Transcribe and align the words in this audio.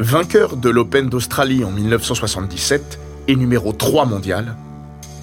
Vainqueur 0.00 0.56
de 0.56 0.70
l'Open 0.70 1.08
d'Australie 1.08 1.64
en 1.64 1.72
1977 1.72 3.00
et 3.26 3.34
numéro 3.34 3.72
3 3.72 4.04
mondial, 4.04 4.54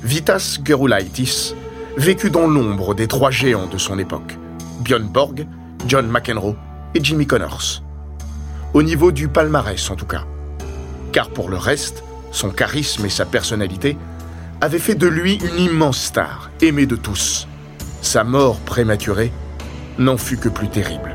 Vitas 0.03 0.59
Gerulaitis 0.65 1.55
vécut 1.95 2.29
dans 2.29 2.45
l'ombre 2.45 2.93
des 2.93 3.07
trois 3.07 3.31
géants 3.31 3.67
de 3.67 3.77
son 3.77 3.97
époque, 3.99 4.37
Björn 4.81 5.07
Borg, 5.07 5.47
John 5.87 6.07
McEnroe 6.09 6.57
et 6.93 7.01
Jimmy 7.01 7.25
Connors. 7.25 7.83
Au 8.73 8.83
niveau 8.83 9.13
du 9.13 9.29
palmarès 9.29 9.89
en 9.89 9.95
tout 9.95 10.05
cas. 10.05 10.25
Car 11.13 11.29
pour 11.29 11.49
le 11.49 11.57
reste, 11.57 12.03
son 12.31 12.49
charisme 12.49 13.05
et 13.05 13.09
sa 13.09 13.23
personnalité 13.23 13.97
avaient 14.59 14.77
fait 14.77 14.95
de 14.95 15.07
lui 15.07 15.35
une 15.35 15.63
immense 15.63 16.01
star, 16.01 16.51
aimée 16.61 16.85
de 16.85 16.97
tous. 16.97 17.47
Sa 18.01 18.25
mort 18.25 18.59
prématurée 18.59 19.31
n'en 19.99 20.17
fut 20.17 20.37
que 20.37 20.49
plus 20.49 20.67
terrible. 20.67 21.14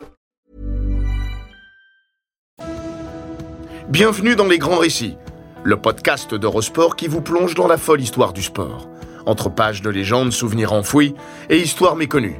Bienvenue 3.91 4.37
dans 4.37 4.47
Les 4.47 4.57
Grands 4.57 4.77
Récits, 4.77 5.17
le 5.65 5.75
podcast 5.75 6.33
d'Eurosport 6.33 6.95
qui 6.95 7.09
vous 7.09 7.19
plonge 7.19 7.55
dans 7.55 7.67
la 7.67 7.75
folle 7.75 7.99
histoire 7.99 8.31
du 8.31 8.41
sport, 8.41 8.89
entre 9.25 9.49
pages 9.49 9.81
de 9.81 9.89
légendes, 9.89 10.31
souvenirs 10.31 10.71
enfouis 10.71 11.13
et 11.49 11.57
histoires 11.59 11.97
méconnues. 11.97 12.39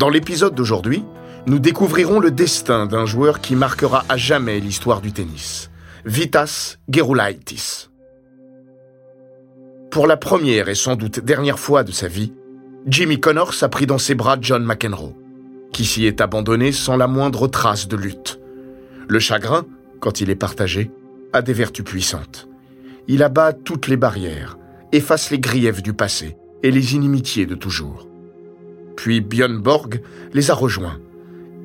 Dans 0.00 0.08
l'épisode 0.08 0.56
d'aujourd'hui, 0.56 1.04
nous 1.46 1.60
découvrirons 1.60 2.18
le 2.18 2.32
destin 2.32 2.86
d'un 2.86 3.06
joueur 3.06 3.40
qui 3.40 3.54
marquera 3.54 4.04
à 4.08 4.16
jamais 4.16 4.58
l'histoire 4.58 5.00
du 5.00 5.12
tennis, 5.12 5.70
Vitas 6.06 6.78
Gerulaitis. 6.88 7.88
Pour 9.92 10.08
la 10.08 10.16
première 10.16 10.68
et 10.68 10.74
sans 10.74 10.96
doute 10.96 11.20
dernière 11.20 11.60
fois 11.60 11.84
de 11.84 11.92
sa 11.92 12.08
vie, 12.08 12.32
Jimmy 12.88 13.20
Connors 13.20 13.54
a 13.62 13.68
pris 13.68 13.86
dans 13.86 13.98
ses 13.98 14.16
bras 14.16 14.38
John 14.40 14.64
McEnroe, 14.64 15.14
qui 15.72 15.84
s'y 15.84 16.04
est 16.04 16.20
abandonné 16.20 16.72
sans 16.72 16.96
la 16.96 17.06
moindre 17.06 17.46
trace 17.46 17.86
de 17.86 17.96
lutte. 17.96 18.40
Le 19.06 19.20
chagrin, 19.20 19.66
quand 20.04 20.20
il 20.20 20.28
est 20.28 20.34
partagé, 20.34 20.90
a 21.32 21.40
des 21.40 21.54
vertus 21.54 21.82
puissantes. 21.82 22.46
Il 23.08 23.22
abat 23.22 23.54
toutes 23.54 23.88
les 23.88 23.96
barrières, 23.96 24.58
efface 24.92 25.30
les 25.30 25.38
griefs 25.38 25.82
du 25.82 25.94
passé 25.94 26.36
et 26.62 26.70
les 26.70 26.94
inimitiés 26.94 27.46
de 27.46 27.54
toujours. 27.54 28.06
Puis 28.98 29.22
Björn 29.22 29.56
Borg 29.56 30.02
les 30.34 30.50
a 30.50 30.54
rejoints, 30.54 31.00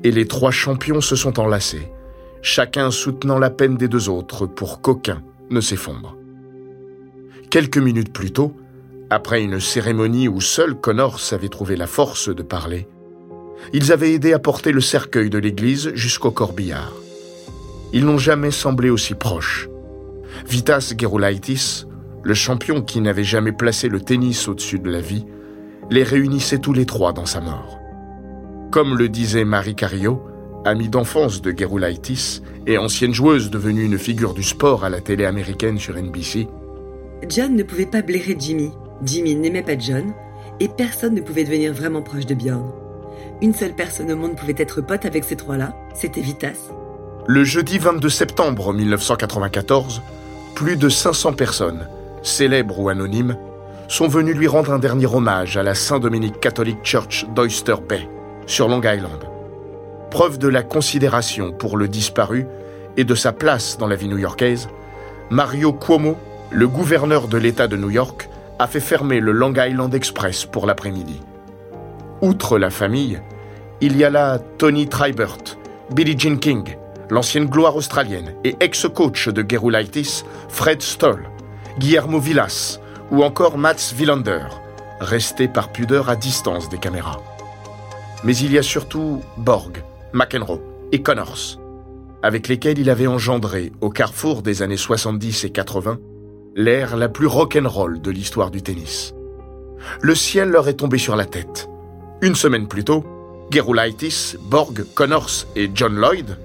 et 0.04 0.10
les 0.10 0.26
trois 0.26 0.52
champions 0.52 1.02
se 1.02 1.16
sont 1.16 1.38
enlacés, 1.38 1.92
chacun 2.40 2.90
soutenant 2.90 3.38
la 3.38 3.50
peine 3.50 3.76
des 3.76 3.88
deux 3.88 4.08
autres 4.08 4.46
pour 4.46 4.80
qu'aucun 4.80 5.22
ne 5.50 5.60
s'effondre. 5.60 6.16
Quelques 7.50 7.76
minutes 7.76 8.14
plus 8.14 8.32
tôt, 8.32 8.56
après 9.10 9.42
une 9.42 9.60
cérémonie 9.60 10.28
où 10.28 10.40
seul 10.40 10.74
Connors 10.74 11.20
avait 11.32 11.50
trouvé 11.50 11.76
la 11.76 11.86
force 11.86 12.34
de 12.34 12.42
parler, 12.42 12.88
ils 13.74 13.92
avaient 13.92 14.14
aidé 14.14 14.32
à 14.32 14.38
porter 14.38 14.72
le 14.72 14.80
cercueil 14.80 15.28
de 15.28 15.36
l'église 15.36 15.92
jusqu'au 15.94 16.30
corbillard. 16.30 16.94
Ils 17.92 18.04
n'ont 18.04 18.18
jamais 18.18 18.50
semblé 18.50 18.90
aussi 18.90 19.14
proches. 19.14 19.68
Vitas 20.46 20.94
Gerulaitis, 20.96 21.86
le 22.22 22.34
champion 22.34 22.82
qui 22.82 23.00
n'avait 23.00 23.24
jamais 23.24 23.52
placé 23.52 23.88
le 23.88 24.00
tennis 24.00 24.48
au-dessus 24.48 24.78
de 24.78 24.90
la 24.90 25.00
vie, 25.00 25.26
les 25.90 26.02
réunissait 26.02 26.58
tous 26.58 26.72
les 26.72 26.86
trois 26.86 27.12
dans 27.12 27.26
sa 27.26 27.40
mort. 27.40 27.78
Comme 28.70 28.96
le 28.96 29.08
disait 29.08 29.44
Marie 29.44 29.74
Carillo, 29.74 30.22
amie 30.64 30.88
d'enfance 30.88 31.42
de 31.42 31.52
Gerulaitis 31.56 32.42
et 32.66 32.78
ancienne 32.78 33.14
joueuse 33.14 33.50
devenue 33.50 33.84
une 33.84 33.98
figure 33.98 34.34
du 34.34 34.42
sport 34.42 34.84
à 34.84 34.90
la 34.90 35.00
télé 35.00 35.24
américaine 35.24 35.78
sur 35.78 35.96
NBC, 35.96 36.46
John 37.28 37.54
ne 37.54 37.62
pouvait 37.62 37.86
pas 37.86 38.02
blairer 38.02 38.36
Jimmy. 38.38 38.70
Jimmy 39.04 39.34
n'aimait 39.34 39.62
pas 39.62 39.78
John. 39.78 40.12
Et 40.60 40.68
personne 40.68 41.14
ne 41.14 41.20
pouvait 41.20 41.44
devenir 41.44 41.72
vraiment 41.72 42.02
proche 42.02 42.26
de 42.26 42.34
Bjorn. 42.34 42.70
Une 43.42 43.54
seule 43.54 43.74
personne 43.74 44.12
au 44.12 44.16
monde 44.16 44.36
pouvait 44.36 44.54
être 44.58 44.80
pote 44.82 45.06
avec 45.06 45.24
ces 45.24 45.36
trois-là, 45.36 45.74
c'était 45.94 46.20
Vitas. 46.20 46.70
Le 47.26 47.44
jeudi 47.44 47.78
22 47.78 48.08
septembre 48.08 48.72
1994, 48.72 50.02
plus 50.54 50.76
de 50.76 50.88
500 50.88 51.34
personnes, 51.34 51.86
célèbres 52.22 52.80
ou 52.80 52.88
anonymes, 52.88 53.36
sont 53.88 54.08
venues 54.08 54.32
lui 54.32 54.48
rendre 54.48 54.72
un 54.72 54.78
dernier 54.78 55.06
hommage 55.06 55.56
à 55.56 55.62
la 55.62 55.74
Saint-Dominique 55.74 56.40
Catholic 56.40 56.78
Church 56.82 57.26
d'Oyster 57.34 57.76
Bay, 57.86 58.08
sur 58.46 58.68
Long 58.68 58.80
Island. 58.80 59.24
Preuve 60.10 60.38
de 60.38 60.48
la 60.48 60.62
considération 60.62 61.52
pour 61.52 61.76
le 61.76 61.88
disparu 61.88 62.46
et 62.96 63.04
de 63.04 63.14
sa 63.14 63.32
place 63.32 63.76
dans 63.78 63.86
la 63.86 63.96
vie 63.96 64.08
new-yorkaise, 64.08 64.68
Mario 65.30 65.72
Cuomo, 65.72 66.16
le 66.50 66.66
gouverneur 66.66 67.28
de 67.28 67.36
l'État 67.36 67.68
de 67.68 67.76
New 67.76 67.90
York, 67.90 68.28
a 68.58 68.66
fait 68.66 68.80
fermer 68.80 69.20
le 69.20 69.32
Long 69.32 69.54
Island 69.54 69.94
Express 69.94 70.46
pour 70.46 70.66
l'après-midi. 70.66 71.20
Outre 72.22 72.58
la 72.58 72.70
famille, 72.70 73.20
il 73.80 73.96
y 73.96 74.04
a 74.04 74.10
là 74.10 74.38
Tony 74.58 74.88
Tribert, 74.88 75.38
Billie 75.90 76.18
Jean 76.18 76.36
King, 76.36 76.76
l'ancienne 77.10 77.46
gloire 77.46 77.76
australienne 77.76 78.34
et 78.44 78.56
ex-coach 78.60 79.28
de 79.28 79.44
Gerulaitis, 79.46 80.22
Fred 80.48 80.80
Stoll, 80.80 81.28
Guillermo 81.78 82.18
Villas 82.18 82.80
ou 83.10 83.22
encore 83.24 83.58
Mats 83.58 83.92
Wilander, 83.98 84.46
restés 85.00 85.48
par 85.48 85.72
pudeur 85.72 86.08
à 86.08 86.16
distance 86.16 86.68
des 86.68 86.78
caméras. 86.78 87.20
Mais 88.24 88.36
il 88.36 88.52
y 88.52 88.58
a 88.58 88.62
surtout 88.62 89.22
Borg, 89.36 89.82
McEnroe 90.12 90.60
et 90.92 91.02
Connors, 91.02 91.58
avec 92.22 92.48
lesquels 92.48 92.78
il 92.78 92.90
avait 92.90 93.06
engendré, 93.06 93.72
au 93.80 93.90
carrefour 93.90 94.42
des 94.42 94.62
années 94.62 94.76
70 94.76 95.44
et 95.44 95.50
80, 95.50 95.98
l'ère 96.54 96.96
la 96.96 97.08
plus 97.08 97.26
rock'n'roll 97.26 98.00
de 98.00 98.10
l'histoire 98.10 98.50
du 98.50 98.62
tennis. 98.62 99.14
Le 100.02 100.14
ciel 100.14 100.50
leur 100.50 100.68
est 100.68 100.74
tombé 100.74 100.98
sur 100.98 101.16
la 101.16 101.24
tête. 101.24 101.68
Une 102.20 102.34
semaine 102.34 102.68
plus 102.68 102.84
tôt, 102.84 103.04
Gerulaitis, 103.50 104.36
Borg, 104.42 104.84
Connors 104.94 105.46
et 105.56 105.70
John 105.74 105.96
Lloyd 105.96 106.36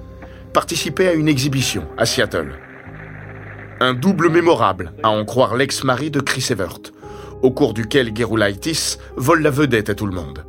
participaient 0.55 1.09
à 1.09 1.13
une 1.13 1.27
exhibition 1.27 1.85
à 1.97 2.05
Seattle. 2.05 2.57
Un 3.81 3.93
double 3.93 4.29
mémorable, 4.29 4.93
à 5.03 5.09
en 5.09 5.25
croire 5.25 5.57
l'ex-mari 5.57 6.11
de 6.11 6.21
Chris 6.21 6.47
Evert, 6.49 6.79
au 7.41 7.51
cours 7.51 7.73
duquel 7.73 8.15
Gerulaitis 8.15 8.95
vole 9.17 9.41
la 9.41 9.49
vedette 9.49 9.89
à 9.89 9.95
tout 9.95 10.05
le 10.05 10.15
monde. 10.15 10.45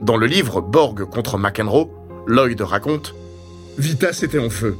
Dans 0.00 0.16
le 0.16 0.26
livre 0.26 0.62
Borg 0.62 1.04
contre 1.10 1.36
McEnroe, 1.36 1.90
Lloyd 2.26 2.62
raconte 2.62 3.14
Vitas 3.76 4.20
était 4.22 4.38
en 4.38 4.48
feu. 4.48 4.74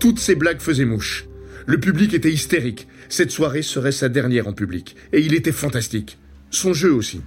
Toutes 0.00 0.18
ses 0.18 0.34
blagues 0.34 0.60
faisaient 0.60 0.84
mouche. 0.84 1.28
Le 1.66 1.78
public 1.78 2.12
était 2.12 2.32
hystérique. 2.32 2.88
Cette 3.08 3.30
soirée 3.30 3.62
serait 3.62 3.92
sa 3.92 4.08
dernière 4.08 4.48
en 4.48 4.52
public. 4.52 4.96
Et 5.12 5.20
il 5.20 5.34
était 5.34 5.52
fantastique. 5.52 6.18
Son 6.50 6.72
jeu 6.72 6.92
aussi. 6.92 7.20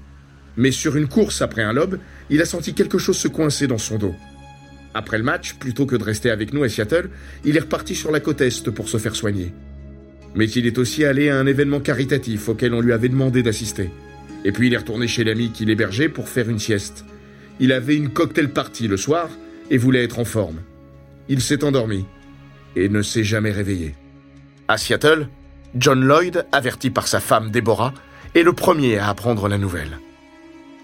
Mais 0.58 0.72
sur 0.72 0.98
une 0.98 1.08
course 1.08 1.42
après 1.42 1.64
un 1.64 1.72
lob, 1.72 1.98
il 2.30 2.42
a 2.42 2.46
senti 2.46 2.74
quelque 2.74 2.98
chose 2.98 3.18
se 3.18 3.30
coincer 3.30 3.68
dans 3.68 3.78
son 3.78 3.98
dos. 3.98 4.16
Après 4.94 5.18
le 5.18 5.24
match, 5.24 5.56
plutôt 5.56 5.86
que 5.86 5.96
de 5.96 6.04
rester 6.04 6.30
avec 6.30 6.54
nous 6.54 6.64
à 6.64 6.70
Seattle, 6.70 7.10
il 7.44 7.58
est 7.58 7.62
reparti 7.62 7.96
sur 7.96 8.12
la 8.12 8.20
côte 8.20 8.42
Est 8.42 8.70
pour 8.70 8.90
se 8.90 8.98
faire 8.98 9.16
soigner. 9.16 9.54
Mais 10.36 10.50
il 10.50 10.66
est 10.66 10.78
aussi 10.78 11.06
allé 11.06 11.30
à 11.30 11.38
un 11.38 11.46
événement 11.46 11.80
caritatif 11.80 12.50
auquel 12.50 12.74
on 12.74 12.82
lui 12.82 12.94
avait 12.94 13.10
demandé 13.10 13.44
d'assister. 13.44 13.90
Et 14.46 14.52
puis 14.52 14.68
il 14.68 14.74
est 14.74 14.78
retourné 14.78 15.08
chez 15.08 15.24
l'ami 15.24 15.52
qui 15.52 15.66
l'hébergeait 15.66 16.10
pour 16.10 16.28
faire 16.28 16.50
une 16.50 16.60
sieste. 16.60 17.06
Il 17.60 17.72
avait 17.72 17.96
une 17.96 18.10
cocktail 18.10 18.50
party 18.50 18.88
le 18.88 18.98
soir 18.98 19.30
et 19.70 19.78
voulait 19.78 20.04
être 20.04 20.20
en 20.20 20.26
forme. 20.26 20.62
Il 21.30 21.42
s'est 21.42 21.64
endormi 21.64 22.06
et 22.76 22.90
ne 22.90 23.02
s'est 23.02 23.24
jamais 23.24 23.52
réveillé. 23.52 23.96
À 24.68 24.78
Seattle, 24.78 25.28
John 25.76 26.04
Lloyd, 26.04 26.46
averti 26.52 26.90
par 26.90 27.08
sa 27.08 27.20
femme 27.20 27.52
Deborah, 27.52 27.94
est 28.36 28.44
le 28.44 28.54
premier 28.54 28.98
à 28.98 29.10
apprendre 29.10 29.48
la 29.48 29.58
nouvelle. 29.58 30.00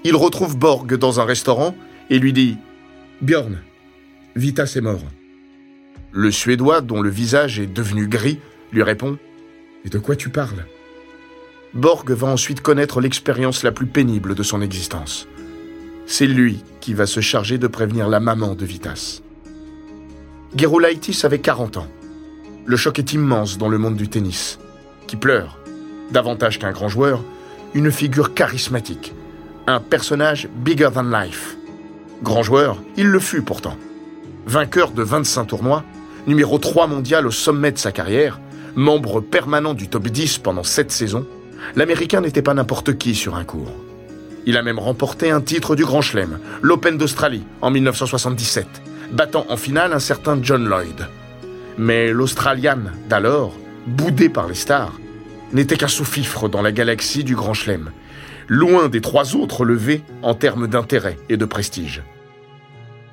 Il 0.03 0.15
retrouve 0.15 0.57
Borg 0.57 0.95
dans 0.95 1.19
un 1.19 1.25
restaurant 1.25 1.75
et 2.09 2.19
lui 2.19 2.33
dit 2.33 2.57
Bjorn, 3.21 3.57
Vitas 4.35 4.73
est 4.75 4.81
mort. 4.81 5.01
Le 6.11 6.31
Suédois, 6.31 6.81
dont 6.81 7.01
le 7.01 7.09
visage 7.09 7.59
est 7.59 7.67
devenu 7.67 8.07
gris, 8.07 8.39
lui 8.71 8.83
répond 8.83 9.17
Et 9.85 9.89
de 9.89 9.97
quoi 9.97 10.15
tu 10.15 10.29
parles? 10.29 10.65
Borg 11.73 12.09
va 12.11 12.27
ensuite 12.27 12.61
connaître 12.61 13.01
l'expérience 13.01 13.63
la 13.63 13.71
plus 13.71 13.85
pénible 13.85 14.35
de 14.35 14.43
son 14.43 14.61
existence. 14.61 15.27
C'est 16.05 16.27
lui 16.27 16.63
qui 16.79 16.93
va 16.93 17.05
se 17.05 17.19
charger 17.19 17.57
de 17.57 17.67
prévenir 17.67 18.07
la 18.07 18.19
maman 18.19 18.55
de 18.55 18.65
Vitas. 18.65 19.21
Gerulaitis 20.55 21.19
avait 21.23 21.39
40 21.39 21.77
ans. 21.77 21.87
Le 22.65 22.77
choc 22.77 22.99
est 22.99 23.13
immense 23.13 23.57
dans 23.57 23.69
le 23.69 23.77
monde 23.77 23.95
du 23.95 24.09
tennis, 24.09 24.59
qui 25.07 25.15
pleure, 25.15 25.59
davantage 26.11 26.59
qu'un 26.59 26.71
grand 26.71 26.89
joueur, 26.89 27.23
une 27.73 27.91
figure 27.91 28.33
charismatique, 28.33 29.13
un 29.67 29.79
personnage 29.79 30.49
bigger 30.55 30.89
than 30.93 31.03
life. 31.03 31.57
Grand 32.23 32.43
joueur, 32.43 32.81
il 32.97 33.07
le 33.07 33.19
fut 33.19 33.41
pourtant. 33.41 33.77
Vainqueur 34.49 34.89
de 34.93 35.03
25 35.03 35.45
tournois, 35.45 35.83
numéro 36.25 36.57
3 36.57 36.87
mondial 36.87 37.27
au 37.27 37.31
sommet 37.31 37.71
de 37.71 37.77
sa 37.77 37.91
carrière, 37.91 38.39
membre 38.73 39.21
permanent 39.21 39.75
du 39.75 39.89
top 39.89 40.07
10 40.07 40.39
pendant 40.39 40.63
7 40.63 40.91
saisons, 40.91 41.27
l'Américain 41.75 42.19
n'était 42.19 42.41
pas 42.41 42.55
n'importe 42.55 42.97
qui 42.97 43.13
sur 43.13 43.35
un 43.35 43.43
cours. 43.43 43.71
Il 44.47 44.57
a 44.57 44.63
même 44.63 44.79
remporté 44.79 45.29
un 45.29 45.39
titre 45.39 45.75
du 45.75 45.85
Grand 45.85 46.01
Chelem, 46.01 46.39
l'Open 46.63 46.97
d'Australie, 46.97 47.43
en 47.61 47.69
1977, 47.69 48.65
battant 49.11 49.45
en 49.49 49.55
finale 49.55 49.93
un 49.93 49.99
certain 49.99 50.39
John 50.41 50.67
Lloyd. 50.67 51.07
Mais 51.77 52.11
l'Australian 52.11 52.79
d'alors, 53.07 53.53
boudé 53.85 54.29
par 54.29 54.47
les 54.47 54.55
stars, 54.55 54.99
n'était 55.53 55.77
qu'un 55.77 55.87
sous-fifre 55.87 56.49
dans 56.49 56.63
la 56.63 56.71
galaxie 56.71 57.23
du 57.23 57.35
Grand 57.35 57.53
Chelem, 57.53 57.91
loin 58.47 58.89
des 58.89 59.01
trois 59.01 59.35
autres 59.35 59.63
levés 59.63 60.01
en 60.23 60.33
termes 60.33 60.67
d'intérêt 60.67 61.19
et 61.29 61.37
de 61.37 61.45
prestige. 61.45 62.01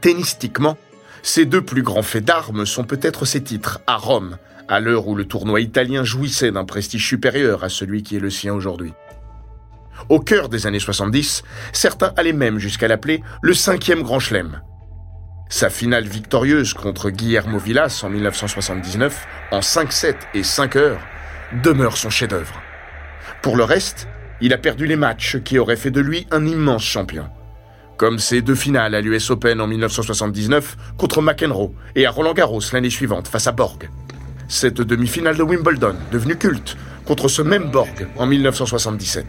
Tennistiquement, 0.01 0.79
ces 1.23 1.45
deux 1.45 1.63
plus 1.63 1.83
grands 1.83 2.03
faits 2.03 2.25
d'armes 2.25 2.67
sont 2.67 2.85
peut-être 2.85 3.25
ses 3.25 3.43
titres 3.43 3.81
à 3.87 3.97
Rome, 3.97 4.39
à 4.69 4.81
l'heure 4.81 5.09
où 5.09 5.15
le 5.15 5.25
tournoi 5.25 5.61
italien 5.61 6.05
jouissait 6.05 6.53
d'un 6.53 6.65
prestige 6.65 7.07
supérieur 7.07 7.65
à 7.65 7.69
celui 7.69 8.03
qui 8.03 8.17
est 8.17 8.21
le 8.21 8.31
sien 8.31 8.55
aujourd'hui. 8.55 8.93
Au 10.09 10.21
cœur 10.21 10.49
des 10.49 10.67
années 10.67 10.79
70, 10.79 11.43
certains 11.73 12.13
allaient 12.17 12.33
même 12.33 12.59
jusqu'à 12.59 12.89
l'appeler 12.89 13.23
le 13.43 13.55
cinquième 13.55 14.03
Grand 14.03 14.19
Chelem. 14.19 14.61
Sa 15.49 15.71
finale 15.71 16.07
victorieuse 16.07 16.75
contre 16.75 17.11
Guillermo 17.11 17.59
Villas 17.59 18.03
en 18.03 18.11
1979, 18.11 19.27
en 19.53 19.61
5-7 19.61 20.15
et 20.35 20.43
5 20.43 20.77
heures, 20.77 21.01
demeure 21.63 21.97
son 21.97 22.11
chef-d'œuvre. 22.11 22.61
Pour 23.43 23.57
le 23.57 23.65
reste, 23.65 24.09
il 24.41 24.53
a 24.53 24.59
perdu 24.59 24.87
les 24.87 24.97
matchs 24.97 25.39
qui 25.45 25.59
auraient 25.59 25.77
fait 25.77 25.91
de 25.91 26.01
lui 26.01 26.27
un 26.31 26.45
immense 26.45 26.85
champion. 26.85 27.29
Comme 27.97 28.19
ses 28.19 28.43
deux 28.43 28.55
finales 28.55 28.95
à 28.95 29.01
l'US 29.01 29.31
Open 29.31 29.61
en 29.61 29.67
1979 29.67 30.77
contre 30.99 31.23
McEnroe 31.23 31.73
et 31.95 32.05
à 32.05 32.11
Roland 32.11 32.35
Garros 32.35 32.61
l'année 32.73 32.91
suivante 32.91 33.27
face 33.27 33.47
à 33.47 33.53
Borg. 33.53 33.89
Cette 34.49 34.83
demi-finale 34.83 35.37
de 35.37 35.43
Wimbledon, 35.43 35.97
devenue 36.13 36.37
culte, 36.37 36.77
contre 37.07 37.29
ce 37.29 37.41
même 37.41 37.71
Borg 37.71 38.07
en 38.17 38.27
1977. 38.27 39.25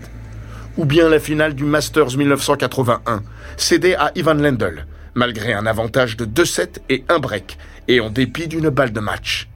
Ou 0.78 0.86
bien 0.86 1.08
la 1.08 1.20
finale 1.20 1.56
du 1.56 1.64
Masters 1.64 2.18
1981, 2.18 3.24
cédée 3.56 3.96
à 3.96 4.12
Ivan 4.16 4.34
Lendl, 4.34 4.86
malgré 5.16 5.54
un 5.54 5.66
avantage 5.66 6.18
de 6.18 6.26
2-7 6.26 6.80
et 6.90 7.06
un 7.08 7.20
break, 7.20 7.58
et 7.88 8.02
en 8.02 8.10
dépit 8.10 8.48
d'une 8.48 8.70
balle 8.70 8.92
de 8.92 9.00
match. 9.00 9.48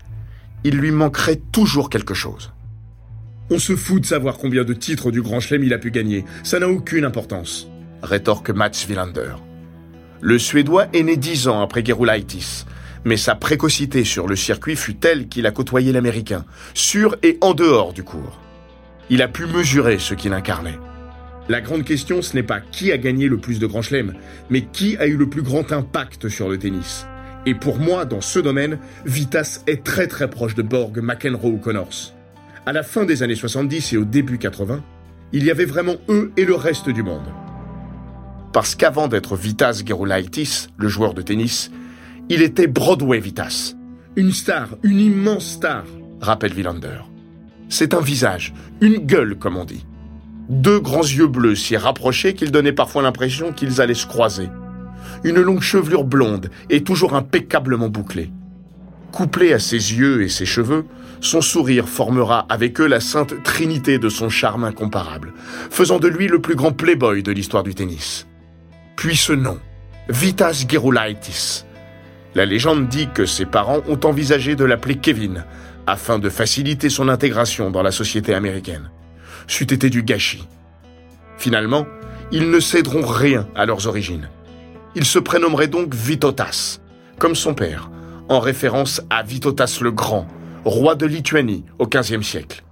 Il 0.63 0.77
lui 0.77 0.91
manquerait 0.91 1.41
toujours 1.51 1.89
quelque 1.89 2.13
chose. 2.13 2.51
On 3.49 3.59
se 3.59 3.75
fout 3.75 4.01
de 4.01 4.05
savoir 4.05 4.37
combien 4.37 4.63
de 4.63 4.73
titres 4.73 5.11
du 5.11 5.21
Grand 5.21 5.41
Chelem 5.41 5.65
il 5.65 5.73
a 5.73 5.77
pu 5.77 5.91
gagner. 5.91 6.23
Ça 6.43 6.59
n'a 6.59 6.69
aucune 6.69 7.03
importance. 7.03 7.70
Rétorque 8.03 8.49
Mats 8.49 8.85
Wilander. 8.87 9.35
Le 10.21 10.37
Suédois 10.37 10.87
est 10.93 11.03
né 11.03 11.17
dix 11.17 11.47
ans 11.47 11.61
après 11.61 11.83
Gerulaitis, 11.83 12.65
mais 13.05 13.17
sa 13.17 13.35
précocité 13.35 14.03
sur 14.03 14.27
le 14.27 14.35
circuit 14.35 14.75
fut 14.75 14.95
telle 14.95 15.27
qu'il 15.27 15.45
a 15.45 15.51
côtoyé 15.51 15.91
l'Américain, 15.91 16.45
sur 16.73 17.15
et 17.23 17.37
en 17.41 17.53
dehors 17.53 17.93
du 17.93 18.03
cours. 18.03 18.39
Il 19.09 19.21
a 19.21 19.27
pu 19.27 19.45
mesurer 19.45 19.99
ce 19.99 20.13
qu'il 20.13 20.33
incarnait. 20.33 20.79
La 21.49 21.61
grande 21.61 21.83
question, 21.83 22.21
ce 22.21 22.35
n'est 22.35 22.43
pas 22.43 22.61
qui 22.61 22.91
a 22.91 22.97
gagné 22.97 23.27
le 23.27 23.37
plus 23.37 23.59
de 23.59 23.67
Grand 23.67 23.81
Chelem, 23.81 24.13
mais 24.49 24.61
qui 24.61 24.97
a 24.97 25.07
eu 25.07 25.17
le 25.17 25.29
plus 25.29 25.41
grand 25.41 25.71
impact 25.71 26.29
sur 26.29 26.49
le 26.49 26.57
tennis. 26.57 27.05
Et 27.45 27.55
pour 27.55 27.79
moi, 27.79 28.05
dans 28.05 28.21
ce 28.21 28.39
domaine, 28.39 28.77
Vitas 29.05 29.63
est 29.67 29.83
très 29.83 30.07
très 30.07 30.29
proche 30.29 30.55
de 30.55 30.61
Borg, 30.61 30.99
McEnroe 31.01 31.49
ou 31.49 31.57
Connors 31.57 32.13
à 32.65 32.73
la 32.73 32.83
fin 32.83 33.05
des 33.05 33.23
années 33.23 33.35
70 33.35 33.93
et 33.93 33.97
au 33.97 34.05
début 34.05 34.37
80, 34.37 34.83
il 35.33 35.43
y 35.43 35.51
avait 35.51 35.65
vraiment 35.65 35.95
eux 36.09 36.31
et 36.37 36.45
le 36.45 36.55
reste 36.55 36.89
du 36.89 37.03
monde. 37.03 37.25
Parce 38.53 38.75
qu'avant 38.75 39.07
d'être 39.07 39.35
Vitas 39.35 39.81
Gerulaitis, 39.85 40.67
le 40.77 40.89
joueur 40.89 41.13
de 41.13 41.21
tennis, 41.21 41.71
il 42.29 42.41
était 42.41 42.67
Broadway 42.67 43.19
Vitas. 43.19 43.75
Une 44.17 44.33
star, 44.33 44.69
une 44.83 44.99
immense 44.99 45.45
star, 45.45 45.85
rappelle 46.19 46.53
Villander. 46.53 46.99
C'est 47.69 47.93
un 47.93 48.01
visage, 48.01 48.53
une 48.81 48.97
gueule 48.97 49.37
comme 49.37 49.55
on 49.55 49.63
dit. 49.63 49.85
Deux 50.49 50.81
grands 50.81 51.01
yeux 51.01 51.27
bleus 51.27 51.55
si 51.55 51.77
rapprochés 51.77 52.33
qu'ils 52.33 52.51
donnaient 52.51 52.73
parfois 52.73 53.01
l'impression 53.01 53.53
qu'ils 53.53 53.79
allaient 53.79 53.93
se 53.93 54.05
croiser. 54.05 54.49
Une 55.23 55.39
longue 55.39 55.61
chevelure 55.61 56.03
blonde 56.03 56.49
et 56.69 56.83
toujours 56.83 57.15
impeccablement 57.15 57.87
bouclée. 57.87 58.31
Couplé 59.13 59.53
à 59.53 59.59
ses 59.59 59.93
yeux 59.93 60.23
et 60.23 60.29
ses 60.29 60.45
cheveux, 60.45 60.85
son 61.21 61.39
sourire 61.39 61.87
formera 61.87 62.45
avec 62.49 62.81
eux 62.81 62.87
la 62.87 62.99
sainte 62.99 63.41
trinité 63.43 63.97
de 63.97 64.09
son 64.09 64.27
charme 64.27 64.65
incomparable, 64.65 65.33
faisant 65.69 65.99
de 65.99 66.09
lui 66.09 66.27
le 66.27 66.39
plus 66.39 66.55
grand 66.55 66.73
playboy 66.73 67.23
de 67.23 67.31
l'histoire 67.31 67.63
du 67.63 67.75
tennis. 67.75 68.27
Puis 69.01 69.17
ce 69.17 69.33
nom, 69.33 69.57
Vitas 70.09 70.63
Gerulaitis. 70.69 71.65
La 72.35 72.45
légende 72.45 72.87
dit 72.87 73.09
que 73.11 73.25
ses 73.25 73.47
parents 73.47 73.79
ont 73.87 73.99
envisagé 74.03 74.55
de 74.55 74.63
l'appeler 74.63 74.97
Kevin, 74.97 75.43
afin 75.87 76.19
de 76.19 76.29
faciliter 76.29 76.87
son 76.91 77.09
intégration 77.09 77.71
dans 77.71 77.81
la 77.81 77.89
société 77.89 78.35
américaine. 78.35 78.91
C'eût 79.47 79.73
été 79.73 79.89
du 79.89 80.03
gâchis. 80.03 80.47
Finalement, 81.39 81.87
ils 82.31 82.51
ne 82.51 82.59
céderont 82.59 83.03
rien 83.03 83.47
à 83.55 83.65
leurs 83.65 83.87
origines. 83.87 84.29
Il 84.93 85.05
se 85.05 85.17
prénommerait 85.17 85.67
donc 85.67 85.95
Vitotas, 85.95 86.77
comme 87.17 87.33
son 87.33 87.55
père, 87.55 87.89
en 88.29 88.39
référence 88.39 89.01
à 89.09 89.23
Vitotas 89.23 89.79
le 89.81 89.89
Grand, 89.89 90.27
roi 90.63 90.93
de 90.93 91.07
Lituanie 91.07 91.65
au 91.79 91.87
XVe 91.87 92.21
siècle. 92.21 92.63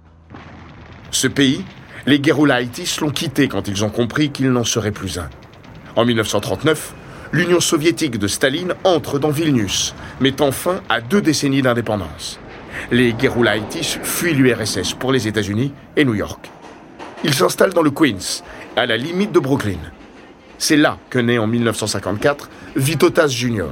Ce 1.10 1.26
pays, 1.26 1.64
les 2.06 2.22
Gerulaitis 2.22 2.98
l'ont 3.00 3.10
quitté 3.10 3.48
quand 3.48 3.66
ils 3.66 3.84
ont 3.84 3.90
compris 3.90 4.30
qu'il 4.30 4.52
n'en 4.52 4.62
serait 4.62 4.92
plus 4.92 5.18
un. 5.18 5.28
En 6.00 6.06
1939, 6.06 6.94
l'Union 7.30 7.60
soviétique 7.60 8.18
de 8.18 8.26
Staline 8.26 8.72
entre 8.84 9.18
dans 9.18 9.28
Vilnius, 9.28 9.94
mettant 10.18 10.50
fin 10.50 10.80
à 10.88 11.02
deux 11.02 11.20
décennies 11.20 11.60
d'indépendance. 11.60 12.40
Les 12.90 13.14
Gerulaitis 13.20 13.98
fuient 14.02 14.32
l'URSS 14.32 14.94
pour 14.94 15.12
les 15.12 15.28
États-Unis 15.28 15.74
et 15.98 16.06
New 16.06 16.14
York. 16.14 16.50
Ils 17.22 17.34
s'installent 17.34 17.74
dans 17.74 17.82
le 17.82 17.90
Queens, 17.90 18.42
à 18.76 18.86
la 18.86 18.96
limite 18.96 19.30
de 19.30 19.40
Brooklyn. 19.40 19.76
C'est 20.56 20.78
là 20.78 20.96
que 21.10 21.18
naît 21.18 21.36
en 21.36 21.46
1954 21.46 22.48
Vitotas 22.76 23.28
Jr., 23.28 23.66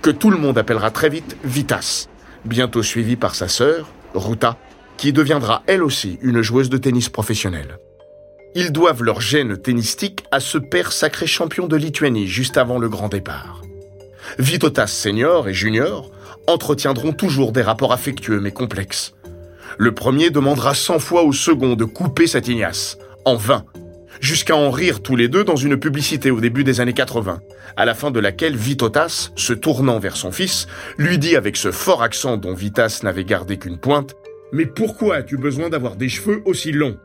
que 0.00 0.08
tout 0.08 0.30
le 0.30 0.38
monde 0.38 0.56
appellera 0.56 0.90
très 0.90 1.10
vite 1.10 1.36
Vitas, 1.44 2.08
bientôt 2.46 2.82
suivie 2.82 3.16
par 3.16 3.34
sa 3.34 3.46
sœur, 3.46 3.88
Ruta, 4.14 4.56
qui 4.96 5.12
deviendra 5.12 5.62
elle 5.66 5.82
aussi 5.82 6.18
une 6.22 6.40
joueuse 6.40 6.70
de 6.70 6.78
tennis 6.78 7.10
professionnelle. 7.10 7.76
Ils 8.56 8.70
doivent 8.70 9.02
leur 9.02 9.20
gène 9.20 9.56
tennistique 9.56 10.24
à 10.30 10.38
ce 10.38 10.58
père 10.58 10.92
sacré 10.92 11.26
champion 11.26 11.66
de 11.66 11.76
Lituanie 11.76 12.28
juste 12.28 12.56
avant 12.56 12.78
le 12.78 12.88
grand 12.88 13.08
départ. 13.08 13.62
Vitotas 14.38 14.86
senior 14.86 15.48
et 15.48 15.54
junior 15.54 16.12
entretiendront 16.46 17.12
toujours 17.12 17.50
des 17.50 17.62
rapports 17.62 17.92
affectueux 17.92 18.38
mais 18.38 18.52
complexes. 18.52 19.14
Le 19.76 19.92
premier 19.92 20.30
demandera 20.30 20.74
cent 20.74 21.00
fois 21.00 21.24
au 21.24 21.32
second 21.32 21.74
de 21.74 21.84
couper 21.84 22.28
sa 22.28 22.40
tignasse, 22.40 22.96
en 23.24 23.34
vain, 23.34 23.64
jusqu'à 24.20 24.54
en 24.54 24.70
rire 24.70 25.02
tous 25.02 25.16
les 25.16 25.26
deux 25.26 25.42
dans 25.42 25.56
une 25.56 25.76
publicité 25.76 26.30
au 26.30 26.40
début 26.40 26.62
des 26.62 26.80
années 26.80 26.92
80, 26.92 27.40
à 27.76 27.84
la 27.84 27.94
fin 27.94 28.12
de 28.12 28.20
laquelle 28.20 28.56
Vitotas, 28.56 29.30
se 29.34 29.52
tournant 29.52 29.98
vers 29.98 30.16
son 30.16 30.30
fils, 30.30 30.68
lui 30.96 31.18
dit 31.18 31.34
avec 31.34 31.56
ce 31.56 31.72
fort 31.72 32.04
accent 32.04 32.36
dont 32.36 32.54
Vitas 32.54 33.00
n'avait 33.02 33.24
gardé 33.24 33.56
qu'une 33.56 33.78
pointe 33.78 34.14
Mais 34.52 34.66
pourquoi 34.66 35.16
as-tu 35.16 35.38
besoin 35.38 35.70
d'avoir 35.70 35.96
des 35.96 36.08
cheveux 36.08 36.40
aussi 36.44 36.70
longs? 36.70 36.96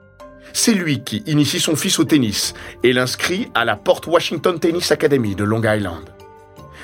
C'est 0.54 0.74
lui 0.74 1.04
qui 1.04 1.24
initie 1.26 1.60
son 1.60 1.76
fils 1.76 2.00
au 2.00 2.04
tennis 2.04 2.54
et 2.84 2.94
l'inscrit 2.94 3.50
à 3.54 3.66
la 3.66 3.76
Port 3.76 4.02
Washington 4.08 4.60
Tennis 4.60 4.92
Academy 4.92 5.36
de 5.36 5.44
Long 5.44 5.62
Island. 5.64 6.06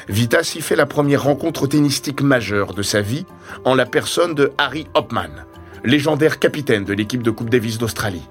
Vitas 0.07 0.53
y 0.55 0.61
fait 0.61 0.75
la 0.75 0.85
première 0.85 1.23
rencontre 1.23 1.65
tennistique 1.67 2.21
majeure 2.21 2.73
de 2.73 2.83
sa 2.83 3.01
vie 3.01 3.25
en 3.63 3.73
la 3.73 3.85
personne 3.85 4.35
de 4.35 4.51
Harry 4.57 4.87
Hopman, 4.93 5.45
légendaire 5.83 6.39
capitaine 6.39 6.85
de 6.85 6.93
l'équipe 6.93 7.23
de 7.23 7.31
Coupe 7.31 7.49
Davis 7.49 7.77
d'Australie. 7.77 8.27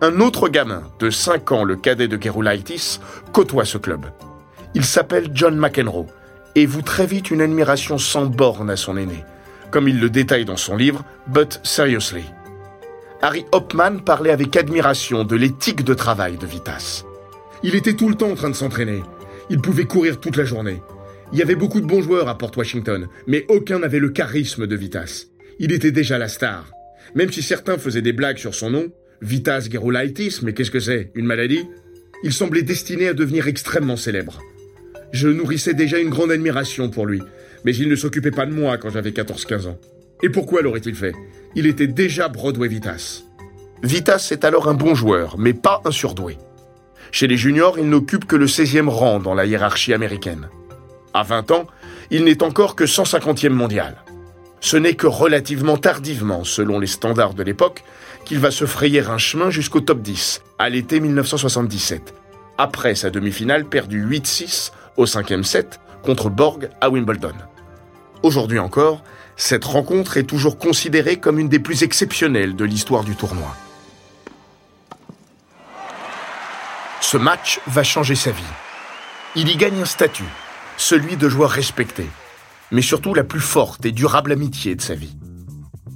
Un 0.00 0.20
autre 0.20 0.48
gamin 0.48 0.82
de 1.00 1.10
5 1.10 1.52
ans, 1.52 1.64
le 1.64 1.76
cadet 1.76 2.08
de 2.08 2.20
Gerulaitis, 2.20 3.00
côtoie 3.32 3.64
ce 3.64 3.78
club. 3.78 4.06
Il 4.74 4.84
s'appelle 4.84 5.30
John 5.34 5.56
McEnroe 5.56 6.06
et 6.54 6.66
voue 6.66 6.82
très 6.82 7.06
vite 7.06 7.30
une 7.30 7.40
admiration 7.40 7.98
sans 7.98 8.26
borne 8.26 8.70
à 8.70 8.76
son 8.76 8.96
aîné, 8.96 9.24
comme 9.70 9.88
il 9.88 10.00
le 10.00 10.10
détaille 10.10 10.44
dans 10.44 10.56
son 10.56 10.76
livre 10.76 11.04
But 11.26 11.60
Seriously. 11.62 12.24
Harry 13.24 13.46
Hopman 13.52 14.00
parlait 14.00 14.32
avec 14.32 14.56
admiration 14.56 15.22
de 15.22 15.36
l'éthique 15.36 15.84
de 15.84 15.94
travail 15.94 16.38
de 16.38 16.44
Vitas. 16.44 17.04
Il 17.62 17.76
était 17.76 17.94
tout 17.94 18.08
le 18.08 18.16
temps 18.16 18.32
en 18.32 18.34
train 18.34 18.50
de 18.50 18.56
s'entraîner. 18.56 19.00
Il 19.48 19.60
pouvait 19.60 19.84
courir 19.84 20.18
toute 20.18 20.34
la 20.34 20.44
journée. 20.44 20.82
Il 21.32 21.38
y 21.38 21.42
avait 21.42 21.54
beaucoup 21.54 21.80
de 21.80 21.86
bons 21.86 22.02
joueurs 22.02 22.28
à 22.28 22.36
Port 22.36 22.50
Washington, 22.56 23.06
mais 23.28 23.46
aucun 23.48 23.78
n'avait 23.78 24.00
le 24.00 24.08
charisme 24.08 24.66
de 24.66 24.74
Vitas. 24.74 25.26
Il 25.60 25.70
était 25.70 25.92
déjà 25.92 26.18
la 26.18 26.26
star. 26.26 26.72
Même 27.14 27.30
si 27.30 27.42
certains 27.42 27.78
faisaient 27.78 28.02
des 28.02 28.12
blagues 28.12 28.38
sur 28.38 28.56
son 28.56 28.70
nom, 28.70 28.86
Vitas 29.20 29.68
Gerulaitis, 29.70 30.40
mais 30.42 30.52
qu'est-ce 30.52 30.72
que 30.72 30.80
c'est 30.80 31.12
Une 31.14 31.26
maladie? 31.26 31.64
Il 32.24 32.32
semblait 32.32 32.62
destiné 32.62 33.06
à 33.06 33.14
devenir 33.14 33.46
extrêmement 33.46 33.96
célèbre. 33.96 34.40
Je 35.12 35.28
nourrissais 35.28 35.74
déjà 35.74 36.00
une 36.00 36.10
grande 36.10 36.32
admiration 36.32 36.90
pour 36.90 37.06
lui, 37.06 37.22
mais 37.64 37.76
il 37.76 37.88
ne 37.88 37.94
s'occupait 37.94 38.32
pas 38.32 38.46
de 38.46 38.52
moi 38.52 38.78
quand 38.78 38.90
j'avais 38.90 39.10
14-15 39.10 39.68
ans. 39.68 39.78
Et 40.22 40.30
pourquoi 40.30 40.62
l'aurait-il 40.62 40.94
fait? 40.94 41.14
Il 41.54 41.66
était 41.66 41.88
déjà 41.88 42.28
Broadway 42.28 42.68
Vitas. 42.68 43.22
Vitas 43.82 44.28
est 44.30 44.44
alors 44.44 44.68
un 44.68 44.74
bon 44.74 44.94
joueur, 44.94 45.36
mais 45.36 45.52
pas 45.52 45.80
un 45.84 45.90
surdoué. 45.90 46.38
Chez 47.10 47.26
les 47.26 47.36
juniors, 47.36 47.78
il 47.78 47.88
n'occupe 47.88 48.24
que 48.26 48.36
le 48.36 48.46
16e 48.46 48.88
rang 48.88 49.18
dans 49.18 49.34
la 49.34 49.44
hiérarchie 49.44 49.92
américaine. 49.92 50.48
À 51.12 51.24
20 51.24 51.50
ans, 51.50 51.66
il 52.10 52.24
n'est 52.24 52.42
encore 52.42 52.76
que 52.76 52.84
150e 52.84 53.50
mondial. 53.50 53.96
Ce 54.60 54.76
n'est 54.76 54.94
que 54.94 55.08
relativement 55.08 55.76
tardivement, 55.76 56.44
selon 56.44 56.78
les 56.78 56.86
standards 56.86 57.34
de 57.34 57.42
l'époque, 57.42 57.82
qu'il 58.24 58.38
va 58.38 58.52
se 58.52 58.64
frayer 58.64 59.00
un 59.00 59.18
chemin 59.18 59.50
jusqu'au 59.50 59.80
top 59.80 60.00
10, 60.00 60.42
à 60.58 60.68
l'été 60.70 61.00
1977, 61.00 62.14
après 62.58 62.94
sa 62.94 63.10
demi-finale 63.10 63.64
perdue 63.64 64.06
8-6 64.06 64.70
au 64.96 65.04
cinquième 65.04 65.42
set 65.42 65.80
contre 66.02 66.30
Borg 66.30 66.70
à 66.80 66.90
Wimbledon. 66.90 67.34
Aujourd'hui 68.22 68.60
encore, 68.60 69.02
cette 69.36 69.64
rencontre 69.64 70.16
est 70.16 70.24
toujours 70.24 70.58
considérée 70.58 71.16
comme 71.16 71.38
une 71.38 71.48
des 71.48 71.58
plus 71.58 71.82
exceptionnelles 71.82 72.54
de 72.54 72.64
l'histoire 72.64 73.04
du 73.04 73.16
tournoi. 73.16 73.56
Ce 77.00 77.16
match 77.16 77.60
va 77.66 77.82
changer 77.82 78.14
sa 78.14 78.30
vie. 78.30 78.42
Il 79.34 79.48
y 79.48 79.56
gagne 79.56 79.82
un 79.82 79.86
statut, 79.86 80.28
celui 80.76 81.16
de 81.16 81.28
joueur 81.28 81.50
respecté, 81.50 82.06
mais 82.70 82.82
surtout 82.82 83.14
la 83.14 83.24
plus 83.24 83.40
forte 83.40 83.84
et 83.84 83.92
durable 83.92 84.32
amitié 84.32 84.74
de 84.74 84.80
sa 84.80 84.94
vie. 84.94 85.16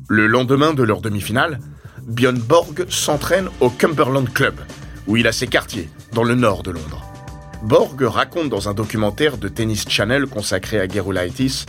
Le 0.09 0.27
lendemain 0.27 0.75
de 0.75 0.83
leur 0.83 1.01
demi-finale, 1.01 1.61
Björn 2.03 2.39
Borg 2.39 2.87
s'entraîne 2.89 3.49
au 3.61 3.71
Cumberland 3.71 4.33
Club, 4.33 4.55
où 5.07 5.17
il 5.17 5.27
a 5.27 5.33
ses 5.33 5.47
quartiers, 5.47 5.91
dans 6.13 6.23
le 6.23 6.35
nord 6.35 6.63
de 6.63 6.71
Londres. 6.71 7.05
Borg 7.63 8.01
raconte 8.03 8.49
dans 8.49 8.69
un 8.69 8.75
documentaire 8.75 9.39
de 9.39 9.49
Tennis 9.49 9.87
Channel 9.89 10.27
consacré 10.27 10.79
à 10.79 10.87
Gerulaitis 10.87 11.67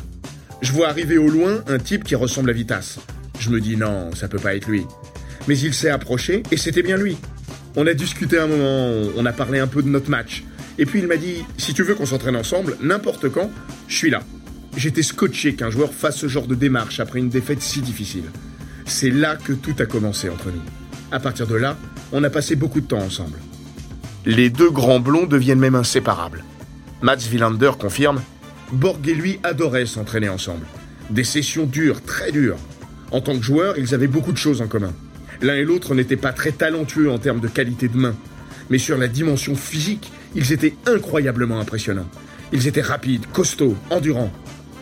Je 0.62 0.72
vois 0.72 0.90
arriver 0.90 1.18
au 1.18 1.30
loin 1.30 1.64
un 1.68 1.78
type 1.78 2.04
qui 2.04 2.16
ressemble 2.16 2.50
à 2.50 2.54
Vitas. 2.54 2.98
Je 3.40 3.50
me 3.50 3.62
dis 3.62 3.78
non, 3.78 4.14
ça 4.16 4.28
peut 4.28 4.40
pas 4.40 4.56
être 4.56 4.68
lui. 4.68 4.86
Mais 5.48 5.58
il 5.58 5.74
s'est 5.74 5.90
approché 5.90 6.44
et 6.52 6.58
c'était 6.58 6.82
bien 6.82 6.98
lui. 6.98 7.18
On 7.76 7.86
a 7.86 7.94
discuté 7.94 8.40
un 8.40 8.48
moment, 8.48 9.12
on 9.16 9.26
a 9.26 9.34
parlé 9.34 9.60
un 9.60 9.68
peu 9.68 9.84
de 9.84 9.88
notre 9.88 10.10
match. 10.10 10.44
Et 10.80 10.86
puis 10.86 11.00
il 11.00 11.08
m'a 11.08 11.18
dit, 11.18 11.44
si 11.58 11.74
tu 11.74 11.84
veux 11.84 11.94
qu'on 11.94 12.06
s'entraîne 12.06 12.36
ensemble, 12.36 12.78
n'importe 12.82 13.30
quand, 13.30 13.52
je 13.88 13.96
suis 13.96 14.10
là. 14.10 14.24
J'étais 14.76 15.04
scotché 15.04 15.56
qu'un 15.56 15.70
joueur 15.70 15.94
fasse 15.94 16.18
ce 16.18 16.28
genre 16.28 16.48
de 16.48 16.56
démarche 16.56 17.00
après 17.00 17.20
une 17.20 17.30
défaite 17.30 17.62
si 17.62 17.82
difficile. 17.82 18.26
C'est 18.86 19.10
là 19.10 19.36
que 19.36 19.54
tout 19.54 19.76
a 19.80 19.86
commencé 19.86 20.30
entre 20.30 20.48
nous. 20.48 20.62
À 21.12 21.20
partir 21.20 21.48
de 21.48 21.56
là, 21.56 21.78
on 22.12 22.24
a 22.24 22.30
passé 22.30 22.56
beaucoup 22.56 22.82
de 22.82 22.88
temps 22.88 23.02
ensemble. 23.02 23.38
Les 24.26 24.50
deux 24.50 24.70
grands 24.70 25.00
blonds 25.00 25.26
deviennent 25.26 25.60
même 25.60 25.76
inséparables. 25.76 26.44
Mats 27.02 27.30
Wilander 27.32 27.72
confirme 27.80 28.22
Borg 28.72 29.08
et 29.08 29.16
lui 29.16 29.40
adoraient 29.44 29.86
s'entraîner 29.86 30.30
ensemble. 30.30 30.66
Des 31.10 31.24
sessions 31.24 31.66
dures, 31.66 32.02
très 32.04 32.32
dures. 32.32 32.58
En 33.12 33.22
tant 33.22 33.38
que 33.38 33.44
joueurs, 33.44 33.78
ils 33.78 33.94
avaient 33.94 34.08
beaucoup 34.08 34.34
de 34.34 34.38
choses 34.38 34.62
en 34.62 34.68
commun. 34.68 34.94
L'un 35.42 35.56
et 35.56 35.64
l'autre 35.64 35.96
n'étaient 35.96 36.18
pas 36.18 36.34
très 36.34 36.52
talentueux 36.52 37.10
en 37.10 37.20
termes 37.20 37.40
de 37.40 37.48
qualité 37.48 37.88
de 37.88 37.98
main, 37.98 38.16
mais 38.70 38.78
sur 38.78 38.98
la 38.98 39.08
dimension 39.08 39.56
physique, 39.56 40.12
ils 40.36 40.52
étaient 40.52 40.76
incroyablement 40.86 41.60
impressionnants. 41.60 42.10
Ils 42.52 42.68
étaient 42.68 42.82
rapides, 42.82 43.26
costauds, 43.32 43.78
endurants. 43.90 44.32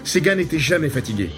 Ces 0.04 0.22
gars 0.22 0.36
n'étaient 0.36 0.60
jamais 0.60 0.89
fatigués. 0.89 1.30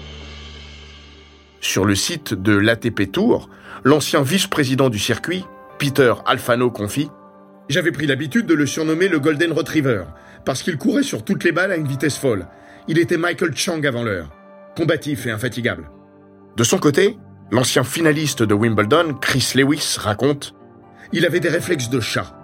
Sur 1.60 1.84
le 1.84 1.94
site 1.94 2.34
de 2.34 2.56
l'ATP 2.56 3.10
Tour, 3.10 3.50
l'ancien 3.84 4.22
vice-président 4.22 4.88
du 4.88 4.98
circuit, 4.98 5.44
Peter 5.78 6.14
Alfano, 6.26 6.70
confie 6.70 7.08
J'avais 7.68 7.92
pris 7.92 8.06
l'habitude 8.06 8.46
de 8.46 8.54
le 8.54 8.66
surnommer 8.66 9.08
le 9.08 9.18
Golden 9.18 9.52
Retriever, 9.52 10.04
parce 10.48 10.62
qu'il 10.62 10.78
courait 10.78 11.02
sur 11.02 11.26
toutes 11.26 11.44
les 11.44 11.52
balles 11.52 11.72
à 11.72 11.76
une 11.76 11.86
vitesse 11.86 12.16
folle. 12.16 12.46
Il 12.88 12.98
était 12.98 13.18
Michael 13.18 13.54
Chang 13.54 13.84
avant 13.84 14.02
l'heure, 14.02 14.30
combatif 14.74 15.26
et 15.26 15.30
infatigable. 15.30 15.90
De 16.56 16.64
son 16.64 16.78
côté, 16.78 17.18
L'ancien 17.50 17.84
finaliste 17.84 18.42
de 18.42 18.54
Wimbledon, 18.54 19.12
Chris 19.20 19.52
Lewis, 19.54 19.96
raconte 19.98 20.54
Il 21.12 21.26
avait 21.26 21.40
des 21.40 21.50
réflexes 21.50 21.90
de 21.90 22.00
chat. 22.00 22.34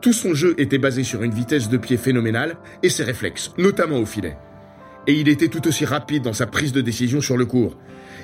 Tout 0.00 0.12
son 0.12 0.34
jeu 0.34 0.56
était 0.58 0.78
basé 0.78 1.04
sur 1.04 1.22
une 1.22 1.32
vitesse 1.32 1.68
de 1.68 1.76
pied 1.76 1.98
phénoménale 1.98 2.56
et 2.82 2.88
ses 2.88 3.04
réflexes, 3.04 3.52
notamment 3.58 3.98
au 3.98 4.06
filet. 4.06 4.36
Et 5.06 5.14
il 5.14 5.28
était 5.28 5.46
tout 5.46 5.68
aussi 5.68 5.84
rapide 5.84 6.24
dans 6.24 6.32
sa 6.32 6.48
prise 6.48 6.72
de 6.72 6.80
décision 6.80 7.20
sur 7.20 7.36
le 7.36 7.46
court. 7.46 7.78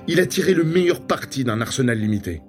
Il 0.08 0.18
a 0.18 0.26
tiré 0.26 0.52
le 0.52 0.64
meilleur 0.64 1.00
parti 1.00 1.44
d'un 1.44 1.60
arsenal 1.60 1.96
limité. 1.98 2.42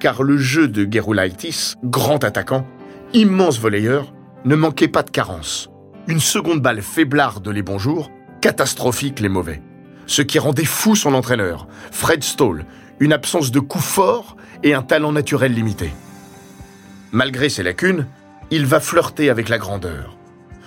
Car 0.00 0.24
le 0.24 0.38
jeu 0.38 0.66
de 0.66 0.88
Gerulaitis, 0.90 1.74
grand 1.84 2.24
attaquant, 2.24 2.66
immense 3.12 3.60
volleyeur, 3.60 4.12
ne 4.44 4.56
manquait 4.56 4.88
pas 4.88 5.04
de 5.04 5.10
carence. 5.10 5.70
Une 6.08 6.20
seconde 6.20 6.62
balle 6.62 6.82
faiblarde 6.82 7.48
les 7.48 7.62
bons 7.62 7.78
jours, 7.78 8.12
catastrophique 8.40 9.18
les 9.18 9.28
mauvais. 9.28 9.60
Ce 10.06 10.22
qui 10.22 10.38
rendait 10.38 10.64
fou 10.64 10.94
son 10.94 11.14
entraîneur, 11.14 11.66
Fred 11.90 12.22
Stoll, 12.22 12.64
une 13.00 13.12
absence 13.12 13.50
de 13.50 13.58
coup 13.58 13.80
fort 13.80 14.36
et 14.62 14.72
un 14.72 14.82
talent 14.82 15.10
naturel 15.10 15.52
limité. 15.52 15.90
Malgré 17.10 17.48
ses 17.48 17.64
lacunes, 17.64 18.06
il 18.52 18.66
va 18.66 18.78
flirter 18.78 19.30
avec 19.30 19.48
la 19.48 19.58
grandeur. 19.58 20.16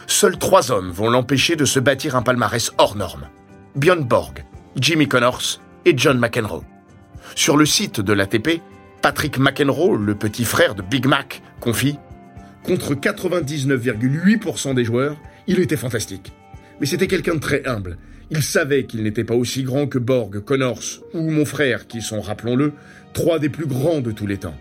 Seuls 0.08 0.38
trois 0.38 0.72
hommes 0.72 0.92
vont 0.92 1.10
l'empêcher 1.10 1.56
de 1.56 1.64
se 1.64 1.80
bâtir 1.80 2.18
un 2.18 2.22
palmarès 2.22 2.74
hors 2.78 2.98
norme. 2.98 3.30
Björn 3.76 4.04
Borg, 4.04 4.44
Jimmy 4.76 5.08
Connors 5.08 5.62
et 5.86 5.94
John 5.96 6.20
McEnroe. 6.20 6.64
Sur 7.36 7.56
le 7.56 7.66
site 7.66 8.02
de 8.02 8.12
l'ATP, 8.12 8.62
Patrick 9.02 9.38
McEnroe, 9.38 9.96
le 9.96 10.16
petit 10.16 10.44
frère 10.44 10.76
de 10.76 10.82
Big 10.82 11.06
Mac, 11.06 11.42
confie 11.62 11.98
Contre 12.64 12.94
99,8% 12.94 14.74
des 14.74 14.84
joueurs, 14.84 15.16
il 15.50 15.60
était 15.60 15.76
fantastique. 15.76 16.32
Mais 16.80 16.86
c'était 16.86 17.08
quelqu'un 17.08 17.36
de 17.36 17.40
très 17.40 17.68
humble 17.68 17.98
il 18.32 18.44
savait 18.44 18.86
qu'il 18.86 19.02
n'était 19.02 19.24
pas 19.24 19.34
aussi 19.34 19.64
grand 19.64 19.88
que 19.88 19.98
Borg, 19.98 20.40
Connors 20.42 20.84
ou 21.14 21.30
mon 21.32 21.46
frère, 21.46 21.88
qui 21.88 22.02
sont, 22.02 22.22
rappelons-le, 22.22 22.74
trois 23.14 23.40
des 23.40 23.50
plus 23.50 23.66
grands 23.66 24.02
de 24.02 24.12
tous 24.12 24.28
les 24.28 24.38
temps. 24.38 24.58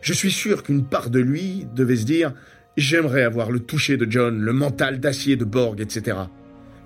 Je 0.00 0.12
suis 0.12 0.32
sûr 0.32 0.62
qu'une 0.62 0.84
part 0.84 1.10
de 1.10 1.20
lui 1.20 1.66
devait 1.74 1.96
se 1.96 2.04
dire 2.04 2.32
J'aimerais 2.76 3.22
avoir 3.22 3.50
le 3.50 3.60
toucher 3.60 3.96
de 3.96 4.06
John, 4.08 4.40
le 4.40 4.52
mental 4.52 5.00
d'acier 5.00 5.36
de 5.36 5.44
Borg, 5.44 5.80
etc. 5.80 6.16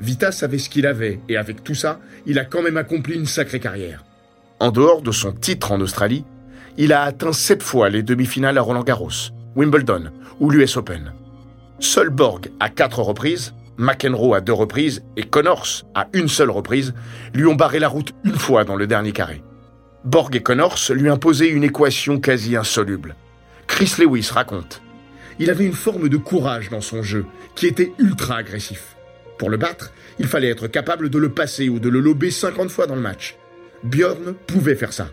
Vita 0.01 0.33
savait 0.33 0.59
ce 0.59 0.71
qu'il 0.71 0.87
avait, 0.87 1.21
et 1.29 1.37
avec 1.37 1.63
tout 1.65 1.75
ça, 1.75 2.01
il 2.27 2.39
a 2.39 2.45
quand 2.45 2.63
même 2.63 2.79
accompli 2.79 3.15
une 3.15 3.27
sacrée 3.27 3.61
carrière. 3.61 4.05
En 4.59 4.71
dehors 4.71 5.03
de 5.03 5.13
son 5.13 5.33
titre 5.33 5.73
en 5.73 5.81
Australie, 5.81 6.25
il 6.79 6.93
a 6.93 7.03
atteint 7.03 7.33
sept 7.33 7.63
fois 7.63 7.91
les 7.91 8.03
demi-finales 8.03 8.57
à 8.57 8.63
Roland 8.63 8.85
Garros, 8.85 9.31
Wimbledon 9.55 10.11
ou 10.41 10.51
l'US 10.51 10.77
Open. 10.79 11.13
Seul 11.83 12.11
Borg, 12.11 12.49
à 12.61 12.69
quatre 12.69 13.01
reprises, 13.03 13.55
McEnroe 13.77 14.35
à 14.35 14.41
deux 14.41 14.53
reprises 14.53 15.03
et 15.17 15.25
Connors 15.25 15.83
à 15.97 16.07
une 16.13 16.29
seule 16.29 16.51
reprise 16.51 16.95
lui 17.35 17.45
ont 17.47 17.57
barré 17.57 17.81
la 17.81 17.89
route 17.89 18.13
une 18.25 18.39
fois 18.39 18.63
dans 18.63 18.77
le 18.77 18.87
dernier 18.87 19.11
carré. 19.11 19.43
Borg 20.05 20.35
et 20.37 20.43
Connors 20.43 20.79
lui 20.91 21.09
imposaient 21.09 21.49
une 21.49 21.65
équation 21.65 22.21
quasi 22.21 22.55
insoluble. 22.55 23.17
Chris 23.67 23.97
Lewis 23.99 24.29
raconte 24.31 24.81
Il 25.41 25.51
avait 25.51 25.67
une 25.67 25.73
forme 25.73 26.09
de 26.09 26.17
courage 26.17 26.71
dans 26.71 26.81
son 26.81 27.03
jeu 27.03 27.27
qui 27.57 27.67
était 27.67 27.93
ultra 27.99 28.37
agressif. 28.37 28.95
Pour 29.37 29.51
le 29.51 29.57
battre, 29.57 29.93
il 30.21 30.29
fallait 30.29 30.51
être 30.51 30.69
capable 30.69 31.11
de 31.11 31.19
le 31.19 31.31
passer 31.31 31.69
ou 31.69 31.81
de 31.81 31.89
le 31.89 31.99
lober 31.99 32.31
50 32.31 32.71
fois 32.71 32.87
dans 32.87 32.95
le 32.95 33.01
match. 33.01 33.35
Björn 33.83 34.35
pouvait 34.47 34.77
faire 34.77 34.93
ça. 34.93 35.09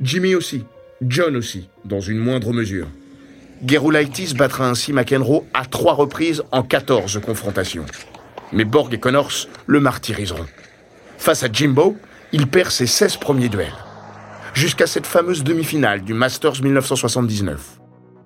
Jimmy 0.00 0.34
aussi. 0.34 0.64
John 1.02 1.36
aussi, 1.36 1.68
dans 1.84 2.00
une 2.00 2.18
moindre 2.18 2.54
mesure. 2.54 2.88
Gerulaitis 3.64 4.34
battra 4.34 4.68
ainsi 4.68 4.92
McEnroe 4.92 5.44
à 5.54 5.64
trois 5.64 5.94
reprises 5.94 6.42
en 6.52 6.62
14 6.62 7.20
confrontations. 7.24 7.86
Mais 8.52 8.64
Borg 8.64 8.92
et 8.92 8.98
Connors 8.98 9.48
le 9.66 9.80
martyriseront. 9.80 10.46
Face 11.18 11.42
à 11.42 11.48
Jimbo, 11.50 11.96
il 12.32 12.46
perd 12.46 12.70
ses 12.70 12.86
16 12.86 13.16
premiers 13.16 13.48
duels. 13.48 13.72
Jusqu'à 14.54 14.86
cette 14.86 15.06
fameuse 15.06 15.42
demi-finale 15.42 16.02
du 16.02 16.14
Masters 16.14 16.62
1979, 16.62 17.80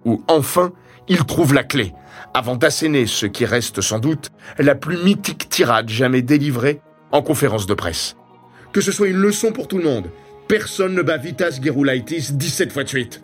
où 0.05 0.23
enfin 0.29 0.73
il 1.09 1.25
trouve 1.25 1.55
la 1.55 1.65
clé, 1.65 1.93
avant 2.35 2.57
d'asséner 2.57 3.07
ce 3.07 3.27
qui 3.27 3.45
reste 3.45 3.81
sans 3.81 3.99
doute 3.99 4.31
la 4.59 4.75
plus 4.75 4.99
mythique 4.99 5.49
tirade 5.49 5.89
jamais 5.89 6.23
délivrée 6.23 6.81
en 7.13 7.23
conférence 7.23 7.67
de 7.67 7.75
presse. 7.75 8.17
Que 8.73 8.81
ce 8.81 8.93
soit 8.93 9.09
une 9.09 9.17
leçon 9.17 9.53
pour 9.53 9.69
tout 9.69 9.79
le 9.79 9.85
monde, 9.85 10.11
personne 10.47 10.95
ne 10.95 11.03
bat 11.03 11.17
Vitas 11.17 11.59
Gerulaitis 11.63 12.33
17 12.33 12.73
fois 12.73 12.85
de 12.85 12.89
suite. 12.89 13.23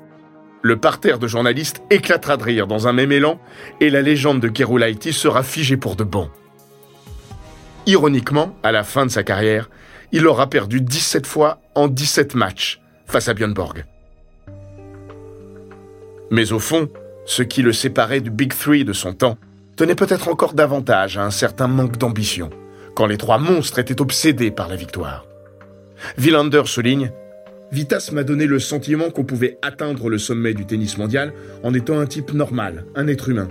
Le 0.64 0.78
parterre 0.78 1.18
de 1.18 1.28
journalistes 1.28 1.82
éclatera 1.90 2.38
de 2.38 2.42
rire 2.42 2.66
dans 2.66 2.88
un 2.88 2.94
même 2.94 3.12
élan 3.12 3.38
et 3.80 3.90
la 3.90 4.00
légende 4.00 4.40
de 4.40 4.50
Gerulaitis 4.52 5.12
sera 5.12 5.42
figée 5.42 5.76
pour 5.76 5.94
de 5.94 6.04
bon. 6.04 6.30
Ironiquement, 7.84 8.56
à 8.62 8.72
la 8.72 8.82
fin 8.82 9.04
de 9.04 9.10
sa 9.10 9.22
carrière, 9.24 9.68
il 10.10 10.26
aura 10.26 10.48
perdu 10.48 10.80
17 10.80 11.26
fois 11.26 11.60
en 11.74 11.86
17 11.86 12.34
matchs 12.34 12.80
face 13.04 13.28
à 13.28 13.34
Björn 13.34 13.52
Borg. 13.52 13.84
Mais 16.30 16.50
au 16.54 16.58
fond, 16.58 16.88
ce 17.26 17.42
qui 17.42 17.60
le 17.60 17.74
séparait 17.74 18.22
du 18.22 18.30
Big 18.30 18.54
Three 18.54 18.86
de 18.86 18.94
son 18.94 19.12
temps 19.12 19.36
tenait 19.76 19.94
peut-être 19.94 20.28
encore 20.28 20.54
davantage 20.54 21.18
à 21.18 21.26
un 21.26 21.30
certain 21.30 21.66
manque 21.66 21.98
d'ambition, 21.98 22.48
quand 22.96 23.04
les 23.04 23.18
trois 23.18 23.36
monstres 23.36 23.80
étaient 23.80 24.00
obsédés 24.00 24.50
par 24.50 24.68
la 24.68 24.76
victoire. 24.76 25.26
Villander 26.16 26.62
souligne 26.64 27.12
Vitas 27.74 28.10
m'a 28.12 28.22
donné 28.22 28.46
le 28.46 28.60
sentiment 28.60 29.10
qu'on 29.10 29.24
pouvait 29.24 29.58
atteindre 29.60 30.08
le 30.08 30.16
sommet 30.16 30.54
du 30.54 30.64
tennis 30.64 30.96
mondial 30.96 31.32
en 31.64 31.74
étant 31.74 31.98
un 31.98 32.06
type 32.06 32.32
normal, 32.32 32.84
un 32.94 33.08
être 33.08 33.30
humain. 33.30 33.48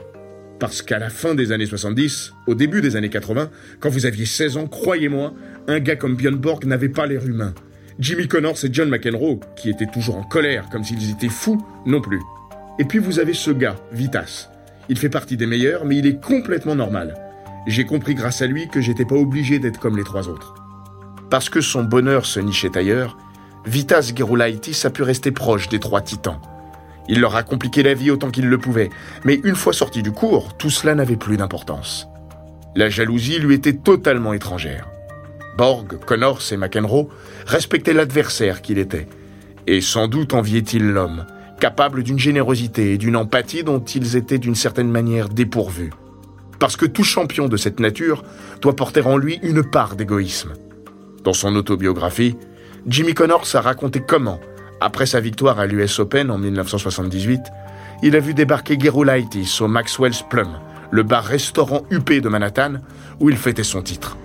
Parce 0.59 0.81
qu'à 0.81 0.97
la 0.97 1.09
fin 1.09 1.35
des 1.35 1.51
années 1.51 1.65
70, 1.65 2.31
au 2.47 2.55
début 2.55 2.79
des 2.79 2.95
années 2.95 3.09
80, 3.09 3.49
quand 3.81 3.89
vous 3.89 4.05
aviez 4.05 4.25
16 4.25 4.55
ans, 4.55 4.67
croyez-moi, 4.67 5.33
un 5.67 5.81
gars 5.81 5.97
comme 5.97 6.15
Björn 6.15 6.37
Borg 6.37 6.63
n'avait 6.63 6.87
pas 6.87 7.05
l'air 7.05 7.25
humain. 7.25 7.53
Jimmy 7.99 8.29
Connors 8.29 8.63
et 8.63 8.69
John 8.71 8.87
McEnroe, 8.87 9.41
qui 9.57 9.69
étaient 9.69 9.91
toujours 9.91 10.15
en 10.15 10.23
colère 10.23 10.69
comme 10.71 10.85
s'ils 10.85 11.11
étaient 11.11 11.27
fous, 11.27 11.61
non 11.85 11.99
plus. 11.99 12.21
Et 12.79 12.85
puis 12.85 12.99
vous 12.99 13.19
avez 13.19 13.33
ce 13.33 13.51
gars, 13.51 13.75
Vitas. 13.91 14.47
Il 14.87 14.97
fait 14.97 15.09
partie 15.09 15.35
des 15.35 15.47
meilleurs, 15.47 15.83
mais 15.83 15.97
il 15.97 16.07
est 16.07 16.23
complètement 16.23 16.75
normal. 16.75 17.15
J'ai 17.67 17.83
compris 17.83 18.15
grâce 18.15 18.41
à 18.41 18.47
lui 18.47 18.69
que 18.69 18.79
j'étais 18.79 19.03
pas 19.03 19.17
obligé 19.17 19.59
d'être 19.59 19.81
comme 19.81 19.97
les 19.97 20.05
trois 20.05 20.29
autres. 20.29 20.55
Parce 21.29 21.49
que 21.49 21.59
son 21.59 21.83
bonheur 21.83 22.25
se 22.25 22.39
nichait 22.39 22.77
ailleurs, 22.77 23.17
Vitas 23.65 24.11
Gerulaitis 24.15 24.85
a 24.85 24.89
pu 24.89 25.03
rester 25.03 25.31
proche 25.31 25.69
des 25.69 25.79
trois 25.79 26.01
titans. 26.01 26.39
Il 27.07 27.19
leur 27.19 27.35
a 27.35 27.43
compliqué 27.43 27.83
la 27.83 27.93
vie 27.93 28.11
autant 28.11 28.29
qu'il 28.29 28.47
le 28.47 28.57
pouvait, 28.57 28.89
mais 29.23 29.39
une 29.43 29.55
fois 29.55 29.73
sorti 29.73 30.03
du 30.03 30.11
cours, 30.11 30.57
tout 30.57 30.69
cela 30.69 30.95
n'avait 30.95 31.17
plus 31.17 31.37
d'importance. 31.37 32.07
La 32.75 32.89
jalousie 32.89 33.39
lui 33.39 33.55
était 33.55 33.73
totalement 33.73 34.33
étrangère. 34.33 34.89
Borg, 35.57 35.99
Connors 36.05 36.41
et 36.51 36.57
McEnroe 36.57 37.09
respectaient 37.45 37.93
l'adversaire 37.93 38.61
qu'il 38.61 38.79
était, 38.79 39.07
et 39.67 39.81
sans 39.81 40.07
doute 40.07 40.33
enviaient-ils 40.33 40.85
l'homme, 40.85 41.25
capable 41.59 42.03
d'une 42.03 42.19
générosité 42.19 42.93
et 42.93 42.97
d'une 42.97 43.15
empathie 43.15 43.63
dont 43.63 43.79
ils 43.79 44.15
étaient 44.15 44.39
d'une 44.39 44.55
certaine 44.55 44.89
manière 44.89 45.29
dépourvus. 45.29 45.91
Parce 46.59 46.75
que 46.75 46.85
tout 46.85 47.03
champion 47.03 47.47
de 47.47 47.57
cette 47.57 47.79
nature 47.79 48.23
doit 48.61 48.75
porter 48.75 49.01
en 49.01 49.17
lui 49.17 49.39
une 49.43 49.63
part 49.63 49.95
d'égoïsme. 49.95 50.53
Dans 51.23 51.33
son 51.33 51.55
autobiographie, 51.55 52.35
Jimmy 52.85 53.13
Connors 53.13 53.47
a 53.53 53.61
raconté 53.61 54.01
comment, 54.01 54.41
après 54.81 55.05
sa 55.05 55.21
victoire 55.21 55.57
à 55.57 55.67
l'US 55.67 55.99
Open 55.99 56.29
en 56.29 56.37
1978, 56.37 57.39
il 58.01 58.13
a 58.17 58.19
vu 58.19 58.33
débarquer 58.33 58.77
Gerulaitis 58.77 59.59
au 59.61 59.69
Maxwell's 59.69 60.21
Plum, 60.29 60.59
le 60.91 61.03
bar-restaurant 61.03 61.83
huppé 61.91 62.19
de 62.19 62.27
Manhattan, 62.27 62.73
où 63.21 63.29
il 63.29 63.37
fêtait 63.37 63.63
son 63.63 63.81
titre. 63.81 64.17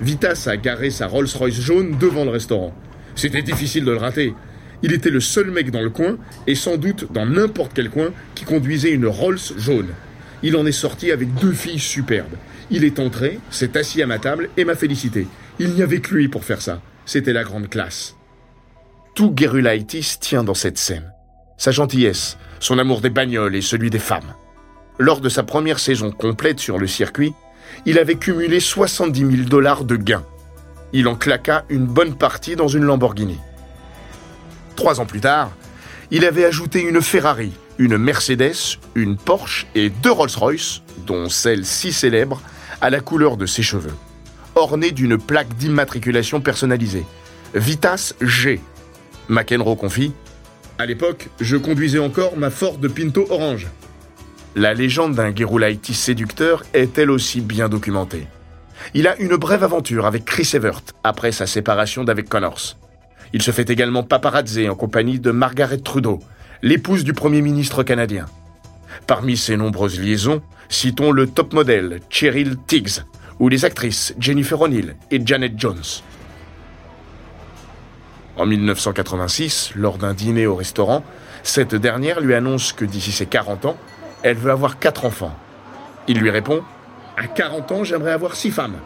Vitas 0.00 0.48
a 0.50 0.56
garé 0.56 0.88
sa 0.88 1.08
Rolls-Royce 1.08 1.60
jaune 1.60 1.98
devant 1.98 2.24
le 2.24 2.30
restaurant. 2.30 2.72
C'était 3.16 3.42
difficile 3.42 3.84
de 3.84 3.90
le 3.90 3.98
rater. 3.98 4.34
Il 4.82 4.94
était 4.94 5.10
le 5.10 5.20
seul 5.20 5.50
mec 5.50 5.70
dans 5.70 5.82
le 5.82 5.90
coin, 5.90 6.16
et 6.46 6.54
sans 6.54 6.78
doute 6.78 7.12
dans 7.12 7.26
n'importe 7.26 7.72
quel 7.74 7.90
coin, 7.90 8.12
qui 8.34 8.46
conduisait 8.46 8.92
une 8.92 9.06
Rolls 9.06 9.38
jaune. 9.58 9.90
Il 10.42 10.56
en 10.56 10.64
est 10.64 10.72
sorti 10.72 11.12
avec 11.12 11.34
deux 11.34 11.52
filles 11.52 11.78
superbes. 11.78 12.36
Il 12.70 12.82
est 12.84 12.98
entré, 12.98 13.40
s'est 13.50 13.76
assis 13.76 14.00
à 14.00 14.06
ma 14.06 14.18
table 14.18 14.48
et 14.56 14.64
m'a 14.64 14.74
félicité. 14.74 15.26
Il 15.58 15.74
n'y 15.74 15.82
avait 15.82 16.00
que 16.00 16.14
lui 16.14 16.28
pour 16.28 16.44
faire 16.44 16.62
ça. 16.62 16.80
C'était 17.04 17.32
la 17.32 17.44
grande 17.44 17.68
classe. 17.68 18.16
Tout 19.14 19.34
Gerulaitis 19.36 20.16
tient 20.20 20.44
dans 20.44 20.54
cette 20.54 20.78
scène. 20.78 21.12
Sa 21.58 21.70
gentillesse, 21.70 22.38
son 22.60 22.78
amour 22.78 23.00
des 23.00 23.10
bagnoles 23.10 23.54
et 23.54 23.60
celui 23.60 23.90
des 23.90 23.98
femmes. 23.98 24.34
Lors 24.98 25.20
de 25.20 25.28
sa 25.28 25.42
première 25.42 25.78
saison 25.78 26.10
complète 26.10 26.60
sur 26.60 26.78
le 26.78 26.86
circuit, 26.86 27.34
il 27.86 27.98
avait 27.98 28.14
cumulé 28.14 28.60
70 28.60 29.36
000 29.36 29.48
dollars 29.48 29.84
de 29.84 29.96
gains. 29.96 30.24
Il 30.92 31.08
en 31.08 31.16
claqua 31.16 31.64
une 31.68 31.86
bonne 31.86 32.14
partie 32.14 32.56
dans 32.56 32.68
une 32.68 32.84
Lamborghini. 32.84 33.38
Trois 34.76 35.00
ans 35.00 35.06
plus 35.06 35.20
tard, 35.20 35.52
il 36.10 36.24
avait 36.24 36.44
ajouté 36.44 36.82
une 36.82 37.00
Ferrari, 37.00 37.52
une 37.78 37.96
Mercedes, 37.98 38.78
une 38.94 39.16
Porsche 39.16 39.66
et 39.74 39.90
deux 39.90 40.12
Rolls-Royce, 40.12 40.82
dont 41.06 41.28
celle 41.28 41.64
si 41.64 41.92
célèbre, 41.92 42.40
à 42.80 42.90
la 42.90 43.00
couleur 43.00 43.36
de 43.36 43.46
ses 43.46 43.62
cheveux, 43.62 43.94
ornée 44.54 44.90
d'une 44.90 45.18
plaque 45.18 45.54
d'immatriculation 45.56 46.40
personnalisée. 46.40 47.04
Vitas 47.54 48.14
G. 48.20 48.60
McEnroe 49.28 49.76
confie 49.76 50.12
À 50.78 50.86
l'époque, 50.86 51.28
je 51.40 51.56
conduisais 51.56 51.98
encore 51.98 52.36
ma 52.36 52.50
Ford 52.50 52.78
Pinto 52.94 53.26
orange. 53.30 53.68
La 54.54 54.74
légende 54.74 55.14
d'un 55.14 55.34
Gerulaitis 55.34 55.94
séducteur 55.94 56.62
est 56.74 56.98
elle 56.98 57.10
aussi 57.10 57.40
bien 57.40 57.68
documentée. 57.68 58.26
Il 58.94 59.06
a 59.06 59.16
une 59.18 59.36
brève 59.36 59.64
aventure 59.64 60.06
avec 60.06 60.24
Chris 60.24 60.50
Evert 60.54 60.82
après 61.04 61.32
sa 61.32 61.46
séparation 61.46 62.04
d'avec 62.04 62.28
Connors. 62.28 62.76
Il 63.32 63.42
se 63.42 63.50
fait 63.50 63.70
également 63.70 64.02
paparazzi 64.02 64.68
en 64.68 64.74
compagnie 64.74 65.20
de 65.20 65.30
Margaret 65.30 65.78
Trudeau, 65.78 66.20
l'épouse 66.62 67.04
du 67.04 67.14
Premier 67.14 67.40
ministre 67.40 67.82
canadien. 67.82 68.26
Parmi 69.06 69.36
ses 69.36 69.56
nombreuses 69.56 69.98
liaisons, 69.98 70.42
citons 70.68 71.12
le 71.12 71.26
top 71.26 71.54
modèle 71.54 72.00
Cheryl 72.10 72.56
Tiggs 72.66 73.04
ou 73.42 73.48
les 73.48 73.64
actrices 73.64 74.14
Jennifer 74.20 74.60
O'Neill 74.60 74.94
et 75.10 75.20
Janet 75.26 75.54
Jones. 75.58 75.82
En 78.36 78.46
1986, 78.46 79.72
lors 79.74 79.98
d'un 79.98 80.14
dîner 80.14 80.46
au 80.46 80.54
restaurant, 80.54 81.02
cette 81.42 81.74
dernière 81.74 82.20
lui 82.20 82.34
annonce 82.34 82.72
que 82.72 82.84
d'ici 82.84 83.10
ses 83.10 83.26
40 83.26 83.64
ans, 83.64 83.76
elle 84.22 84.36
veut 84.36 84.52
avoir 84.52 84.78
quatre 84.78 85.04
enfants. 85.04 85.36
Il 86.06 86.20
lui 86.20 86.30
répond 86.30 86.62
À 87.16 87.26
40 87.26 87.72
ans, 87.72 87.82
j'aimerais 87.82 88.12
avoir 88.12 88.36
six 88.36 88.52
femmes. 88.52 88.76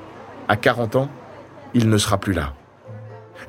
À 0.49 0.57
40 0.57 0.97
ans, 0.97 1.11
il 1.75 1.90
ne 1.90 1.99
sera 1.99 2.16
plus 2.16 2.33
là. 2.33 2.55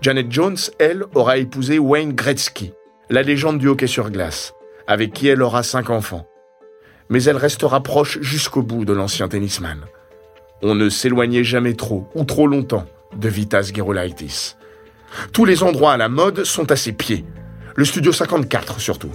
Janet 0.01 0.29
Jones, 0.29 0.57
elle, 0.77 1.05
aura 1.15 1.37
épousé 1.37 1.79
Wayne 1.79 2.11
Gretzky, 2.11 2.73
la 3.09 3.21
légende 3.21 3.59
du 3.59 3.69
hockey 3.69 3.87
sur 3.87 4.11
glace, 4.11 4.53
avec 4.87 5.13
qui 5.13 5.29
elle 5.29 5.41
aura 5.41 5.63
cinq 5.63 5.89
enfants. 5.89 6.27
Mais 7.07 7.23
elle 7.23 7.37
restera 7.37 7.81
proche 7.81 8.19
jusqu'au 8.19 8.61
bout 8.61 8.83
de 8.83 8.91
l'ancien 8.91 9.29
tennisman. 9.29 9.85
On 10.63 10.73
ne 10.73 10.89
s'éloignait 10.89 11.43
jamais 11.43 11.75
trop 11.75 12.09
ou 12.15 12.23
trop 12.23 12.47
longtemps 12.47 12.85
de 13.15 13.29
Vitas 13.29 13.71
Gerulaitis. 13.73 14.55
Tous 15.31 15.45
les 15.45 15.61
endroits 15.61 15.93
à 15.93 15.97
la 15.97 16.09
mode 16.09 16.43
sont 16.45 16.71
à 16.71 16.75
ses 16.75 16.93
pieds. 16.93 17.25
Le 17.75 17.85
studio 17.85 18.11
54 18.11 18.79
surtout. 18.79 19.11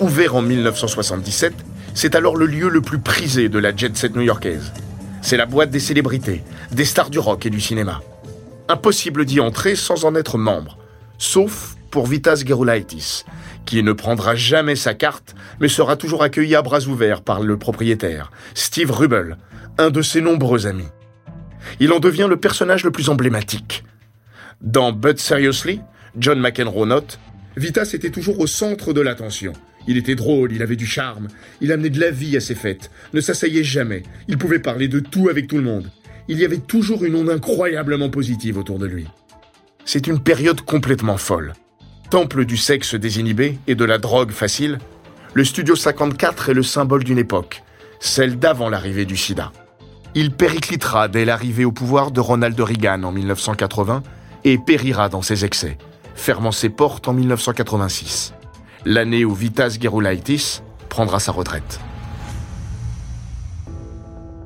Ouvert 0.00 0.34
en 0.34 0.42
1977, 0.42 1.52
c'est 1.94 2.14
alors 2.14 2.36
le 2.36 2.46
lieu 2.46 2.70
le 2.70 2.80
plus 2.80 2.98
prisé 2.98 3.50
de 3.50 3.58
la 3.58 3.76
jet 3.76 3.94
set 3.96 4.16
new-yorkaise. 4.16 4.72
C'est 5.20 5.36
la 5.36 5.44
boîte 5.44 5.70
des 5.70 5.78
célébrités, 5.78 6.42
des 6.72 6.86
stars 6.86 7.10
du 7.10 7.18
rock 7.18 7.44
et 7.44 7.50
du 7.50 7.60
cinéma. 7.60 8.00
Impossible 8.68 9.26
d'y 9.26 9.40
entrer 9.40 9.76
sans 9.76 10.06
en 10.06 10.14
être 10.14 10.38
membre, 10.38 10.78
sauf 11.18 11.76
pour 11.90 12.06
Vitas 12.06 12.42
Gerulaitis, 12.46 13.24
qui 13.64 13.82
ne 13.82 13.92
prendra 13.92 14.34
jamais 14.34 14.76
sa 14.76 14.94
carte, 14.94 15.34
mais 15.60 15.68
sera 15.68 15.96
toujours 15.96 16.22
accueilli 16.22 16.54
à 16.54 16.62
bras 16.62 16.86
ouverts 16.86 17.22
par 17.22 17.40
le 17.40 17.56
propriétaire, 17.56 18.30
Steve 18.54 18.90
Rubel, 18.90 19.36
un 19.78 19.90
de 19.90 20.02
ses 20.02 20.20
nombreux 20.20 20.66
amis. 20.66 20.88
Il 21.80 21.92
en 21.92 22.00
devient 22.00 22.26
le 22.28 22.36
personnage 22.36 22.84
le 22.84 22.90
plus 22.90 23.08
emblématique. 23.08 23.84
Dans 24.60 24.92
But 24.92 25.18
Seriously, 25.18 25.80
John 26.16 26.40
McEnroe 26.40 26.86
note 26.86 27.18
Vitas 27.56 27.90
était 27.94 28.10
toujours 28.10 28.40
au 28.40 28.46
centre 28.46 28.92
de 28.92 29.00
l'attention. 29.00 29.52
Il 29.86 29.96
était 29.96 30.14
drôle, 30.14 30.52
il 30.52 30.62
avait 30.62 30.76
du 30.76 30.86
charme, 30.86 31.28
il 31.60 31.72
amenait 31.72 31.90
de 31.90 32.00
la 32.00 32.10
vie 32.10 32.36
à 32.36 32.40
ses 32.40 32.54
fêtes, 32.54 32.90
ne 33.12 33.20
s'asseyait 33.20 33.64
jamais, 33.64 34.04
il 34.28 34.38
pouvait 34.38 34.60
parler 34.60 34.88
de 34.88 35.00
tout 35.00 35.28
avec 35.28 35.48
tout 35.48 35.56
le 35.56 35.62
monde. 35.62 35.90
Il 36.28 36.38
y 36.38 36.44
avait 36.44 36.58
toujours 36.58 37.04
une 37.04 37.16
onde 37.16 37.30
incroyablement 37.30 38.08
positive 38.08 38.58
autour 38.58 38.78
de 38.78 38.86
lui. 38.86 39.06
C'est 39.84 40.06
une 40.06 40.20
période 40.20 40.60
complètement 40.60 41.16
folle. 41.16 41.54
Temple 42.12 42.44
du 42.44 42.58
sexe 42.58 42.94
désinhibé 42.94 43.58
et 43.66 43.74
de 43.74 43.86
la 43.86 43.96
drogue 43.96 44.32
facile, 44.32 44.76
le 45.32 45.46
Studio 45.46 45.74
54 45.74 46.50
est 46.50 46.52
le 46.52 46.62
symbole 46.62 47.04
d'une 47.04 47.16
époque, 47.16 47.62
celle 48.00 48.38
d'avant 48.38 48.68
l'arrivée 48.68 49.06
du 49.06 49.16
sida. 49.16 49.50
Il 50.14 50.30
périclitera 50.30 51.08
dès 51.08 51.24
l'arrivée 51.24 51.64
au 51.64 51.72
pouvoir 51.72 52.10
de 52.10 52.20
Ronald 52.20 52.60
Reagan 52.60 53.02
en 53.04 53.12
1980 53.12 54.02
et 54.44 54.58
périra 54.58 55.08
dans 55.08 55.22
ses 55.22 55.46
excès, 55.46 55.78
fermant 56.14 56.52
ses 56.52 56.68
portes 56.68 57.08
en 57.08 57.14
1986 57.14 58.34
l'année 58.84 59.24
où 59.24 59.32
Vitas 59.32 59.78
Gerulaitis 59.80 60.60
prendra 60.90 61.18
sa 61.18 61.32
retraite. 61.32 61.80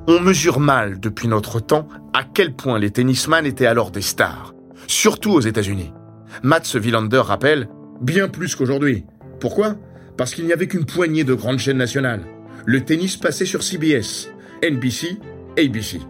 On 0.07 0.21
mesure 0.21 0.61
mal 0.61 1.01
depuis 1.01 1.27
notre 1.27 1.59
temps 1.59 1.89
à 2.15 2.23
quel 2.23 2.55
point 2.55 2.79
les 2.79 2.93
tennisman 2.93 3.45
étaient 3.45 3.67
alors 3.67 3.91
des 3.91 4.03
stars, 4.03 4.55
surtout 4.87 5.33
aux 5.33 5.41
États-Unis. 5.41 5.91
Mats 6.43 6.75
Wilander 6.75 7.23
rappelle 7.25 7.69
bien 8.01 8.29
plus 8.29 8.55
qu'aujourd'hui. 8.55 9.05
Pourquoi? 9.41 9.77
Parce 10.17 10.35
qu'il 10.35 10.47
n'y 10.47 10.53
avait 10.53 10.69
qu'une 10.69 10.87
poignée 10.87 11.25
de 11.25 11.35
grandes 11.35 11.59
chaînes 11.59 11.77
nationales. 11.77 12.23
Le 12.65 12.81
tennis 12.83 13.17
passait 13.17 13.45
sur 13.45 13.63
CBS, 13.63 14.31
NBC, 14.63 15.19
ABC. 15.59 16.01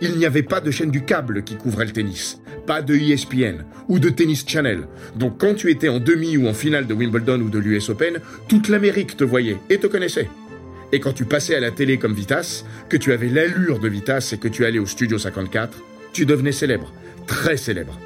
Il 0.00 0.16
n'y 0.16 0.26
avait 0.26 0.42
pas 0.42 0.60
de 0.60 0.70
chaîne 0.70 0.90
du 0.90 1.04
câble 1.04 1.44
qui 1.44 1.56
couvrait 1.56 1.86
le 1.86 1.92
tennis 1.92 2.42
pas 2.66 2.82
de 2.82 2.94
ESPN 2.94 3.64
ou 3.88 3.98
de 3.98 4.08
Tennis 4.08 4.44
Channel. 4.46 4.86
Donc 5.16 5.38
quand 5.38 5.54
tu 5.54 5.70
étais 5.70 5.88
en 5.88 5.98
demi 5.98 6.36
ou 6.36 6.48
en 6.48 6.54
finale 6.54 6.86
de 6.86 6.94
Wimbledon 6.94 7.40
ou 7.40 7.50
de 7.50 7.58
l'US 7.58 7.88
Open, 7.90 8.20
toute 8.48 8.68
l'Amérique 8.68 9.16
te 9.16 9.24
voyait 9.24 9.58
et 9.70 9.78
te 9.78 9.86
connaissait. 9.86 10.28
Et 10.92 11.00
quand 11.00 11.12
tu 11.12 11.24
passais 11.24 11.54
à 11.54 11.60
la 11.60 11.70
télé 11.70 11.98
comme 11.98 12.14
Vitas, 12.14 12.64
que 12.88 12.96
tu 12.96 13.12
avais 13.12 13.28
l'allure 13.28 13.78
de 13.78 13.88
Vitas 13.88 14.30
et 14.32 14.38
que 14.38 14.48
tu 14.48 14.64
allais 14.64 14.78
au 14.78 14.86
Studio 14.86 15.18
54, 15.18 15.78
tu 16.12 16.26
devenais 16.26 16.52
célèbre, 16.52 16.92
très 17.26 17.56
célèbre. 17.56 17.98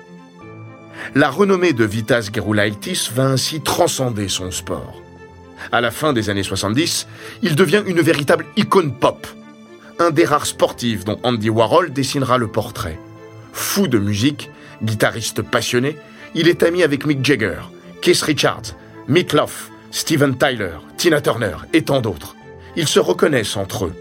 La 1.15 1.31
renommée 1.31 1.73
de 1.73 1.85
Vitas 1.85 2.29
Gerulaitis 2.33 3.11
va 3.15 3.27
ainsi 3.27 3.61
transcender 3.61 4.29
son 4.29 4.51
sport. 4.51 5.03
À 5.73 5.81
la 5.81 5.91
fin 5.91 6.13
des 6.13 6.31
années 6.31 6.43
70, 6.43 7.07
il 7.43 7.57
devient 7.57 7.83
une 7.87 8.01
véritable 8.01 8.47
icône 8.57 8.93
pop. 8.93 9.27
Un 9.99 10.11
des 10.11 10.25
rares 10.25 10.47
sportifs 10.47 11.05
dont 11.05 11.19
Andy 11.23 11.51
Warhol 11.51 11.93
dessinera 11.93 12.39
le 12.39 12.49
portrait. 12.49 12.99
Fou 13.53 13.89
de 13.89 13.99
musique, 13.99 14.51
guitariste 14.83 15.43
passionné, 15.43 15.97
Il 16.35 16.49
est 16.49 16.63
ami 16.63 16.83
avec 16.83 17.07
Mick 17.07 17.25
Jagger, 17.25 17.61
Keith 18.03 18.21
Richards, 18.21 18.75
Mick 19.09 19.33
Love, 19.33 19.71
Steven 19.91 20.37
Tyler, 20.37 20.77
Tina 20.99 21.23
Turner 21.23 21.57
et 21.73 21.83
tant 21.83 22.03
d'autres. 22.03 22.37
Ils 22.77 22.89
se 22.89 23.01
reconnaissent 23.01 23.57
entre 23.57 23.87
eux. 23.87 23.95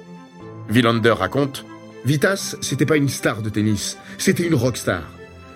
Villander 0.67 1.12
raconte 1.12 1.65
Vitas, 2.03 2.55
c'était 2.60 2.86
pas 2.86 2.97
une 2.97 3.08
star 3.08 3.41
de 3.41 3.49
tennis, 3.49 3.97
c'était 4.17 4.43
une 4.43 4.55
rockstar. 4.55 5.03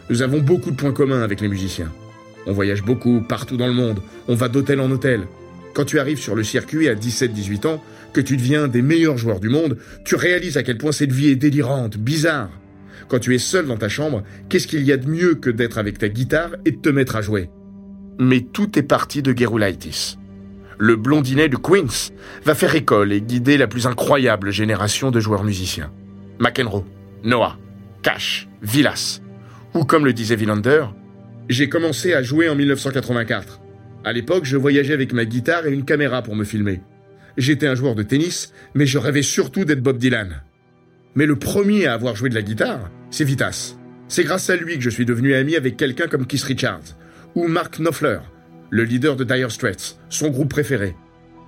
Nous 0.09 0.23
avons 0.23 0.39
beaucoup 0.39 0.71
de 0.71 0.75
points 0.75 0.91
communs 0.91 1.21
avec 1.21 1.39
les 1.39 1.47
musiciens. 1.47 1.91
On 2.47 2.51
voyage 2.51 2.83
beaucoup, 2.83 3.21
partout 3.21 3.57
dans 3.57 3.67
le 3.67 3.73
monde, 3.73 3.99
on 4.27 4.33
va 4.33 4.49
d'hôtel 4.49 4.79
en 4.79 4.89
hôtel. 4.89 5.27
Quand 5.75 5.85
tu 5.85 5.99
arrives 5.99 6.19
sur 6.19 6.35
le 6.35 6.43
circuit 6.43 6.89
à 6.89 6.95
17-18 6.95 7.67
ans, 7.67 7.83
que 8.11 8.21
tu 8.21 8.35
deviens 8.35 8.67
des 8.67 8.81
meilleurs 8.81 9.17
joueurs 9.17 9.39
du 9.39 9.49
monde, 9.49 9.77
tu 10.03 10.15
réalises 10.15 10.57
à 10.57 10.63
quel 10.63 10.79
point 10.79 10.91
cette 10.91 11.11
vie 11.11 11.29
est 11.29 11.35
délirante, 11.35 11.97
bizarre. 11.97 12.49
Quand 13.07 13.19
tu 13.19 13.35
es 13.35 13.39
seul 13.39 13.67
dans 13.67 13.77
ta 13.77 13.87
chambre, 13.87 14.23
qu'est-ce 14.49 14.67
qu'il 14.67 14.83
y 14.83 14.91
a 14.91 14.97
de 14.97 15.07
mieux 15.07 15.35
que 15.35 15.51
d'être 15.51 15.77
avec 15.77 15.99
ta 15.99 16.09
guitare 16.09 16.55
et 16.65 16.71
de 16.71 16.77
te 16.77 16.89
mettre 16.89 17.15
à 17.15 17.21
jouer? 17.21 17.51
Mais 18.17 18.41
tout 18.41 18.79
est 18.79 18.83
parti 18.83 19.21
de 19.21 19.37
Gerulaitis. 19.37 20.17
Le 20.79 20.95
blondinet 20.95 21.49
de 21.49 21.55
Queens 21.55 22.11
va 22.45 22.55
faire 22.55 22.73
école 22.73 23.13
et 23.13 23.21
guider 23.21 23.57
la 23.57 23.67
plus 23.67 23.85
incroyable 23.85 24.51
génération 24.51 25.11
de 25.11 25.19
joueurs 25.19 25.43
musiciens. 25.43 25.91
McEnroe, 26.39 26.85
Noah, 27.23 27.57
Cash, 28.01 28.47
Villas. 28.61 29.21
Ou 29.73 29.83
comme 29.83 30.05
le 30.05 30.13
disait 30.13 30.35
Villander, 30.35 30.85
j'ai 31.47 31.69
commencé 31.69 32.13
à 32.13 32.23
jouer 32.23 32.49
en 32.49 32.55
1984. 32.55 33.59
À 34.03 34.13
l'époque, 34.13 34.45
je 34.45 34.57
voyageais 34.57 34.93
avec 34.93 35.13
ma 35.13 35.25
guitare 35.25 35.67
et 35.67 35.73
une 35.73 35.85
caméra 35.85 36.21
pour 36.21 36.35
me 36.35 36.43
filmer. 36.43 36.81
J'étais 37.37 37.67
un 37.67 37.75
joueur 37.75 37.95
de 37.95 38.03
tennis, 38.03 38.53
mais 38.73 38.85
je 38.85 38.97
rêvais 38.97 39.21
surtout 39.21 39.65
d'être 39.65 39.81
Bob 39.81 39.97
Dylan. 39.97 40.41
Mais 41.15 41.25
le 41.25 41.37
premier 41.37 41.85
à 41.85 41.93
avoir 41.93 42.15
joué 42.15 42.29
de 42.29 42.35
la 42.35 42.41
guitare, 42.41 42.89
c'est 43.11 43.23
Vitas. 43.23 43.75
C'est 44.07 44.23
grâce 44.23 44.49
à 44.49 44.55
lui 44.55 44.75
que 44.75 44.83
je 44.83 44.89
suis 44.89 45.05
devenu 45.05 45.33
ami 45.35 45.55
avec 45.55 45.77
quelqu'un 45.77 46.07
comme 46.07 46.25
Keith 46.25 46.43
Richards, 46.43 46.97
ou 47.35 47.47
Mark 47.47 47.77
Knopfler, 47.79 48.19
le 48.69 48.83
leader 48.83 49.15
de 49.15 49.23
Dire 49.23 49.51
Straits, 49.51 49.97
son 50.09 50.29
groupe 50.29 50.49
préféré. 50.49 50.95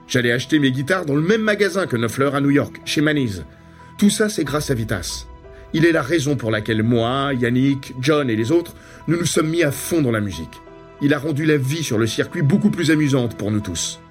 J'allais 0.07 0.31
acheter 0.31 0.59
mes 0.59 0.71
guitares 0.71 1.05
dans 1.05 1.15
le 1.15 1.21
même 1.21 1.41
magasin 1.41 1.87
que 1.87 1.95
Knopfler 1.95 2.31
à 2.33 2.41
New 2.41 2.51
York, 2.51 2.77
chez 2.85 3.01
Manise. 3.01 3.45
Tout 3.97 4.09
ça, 4.09 4.29
c'est 4.29 4.43
grâce 4.43 4.69
à 4.71 4.73
Vitas. 4.73 5.25
Il 5.73 5.85
est 5.85 5.91
la 5.91 6.01
raison 6.01 6.35
pour 6.35 6.51
laquelle 6.51 6.83
moi, 6.83 7.33
Yannick, 7.33 7.93
John 7.99 8.29
et 8.29 8.35
les 8.35 8.51
autres, 8.51 8.73
nous 9.07 9.17
nous 9.17 9.25
sommes 9.25 9.49
mis 9.49 9.63
à 9.63 9.71
fond 9.71 10.01
dans 10.01 10.11
la 10.11 10.19
musique. 10.19 10.61
Il 11.01 11.13
a 11.13 11.19
rendu 11.19 11.45
la 11.45 11.57
vie 11.57 11.83
sur 11.83 11.97
le 11.97 12.07
circuit 12.07 12.41
beaucoup 12.41 12.69
plus 12.69 12.91
amusante 12.91 13.37
pour 13.37 13.51
nous 13.51 13.61
tous. 13.61 14.01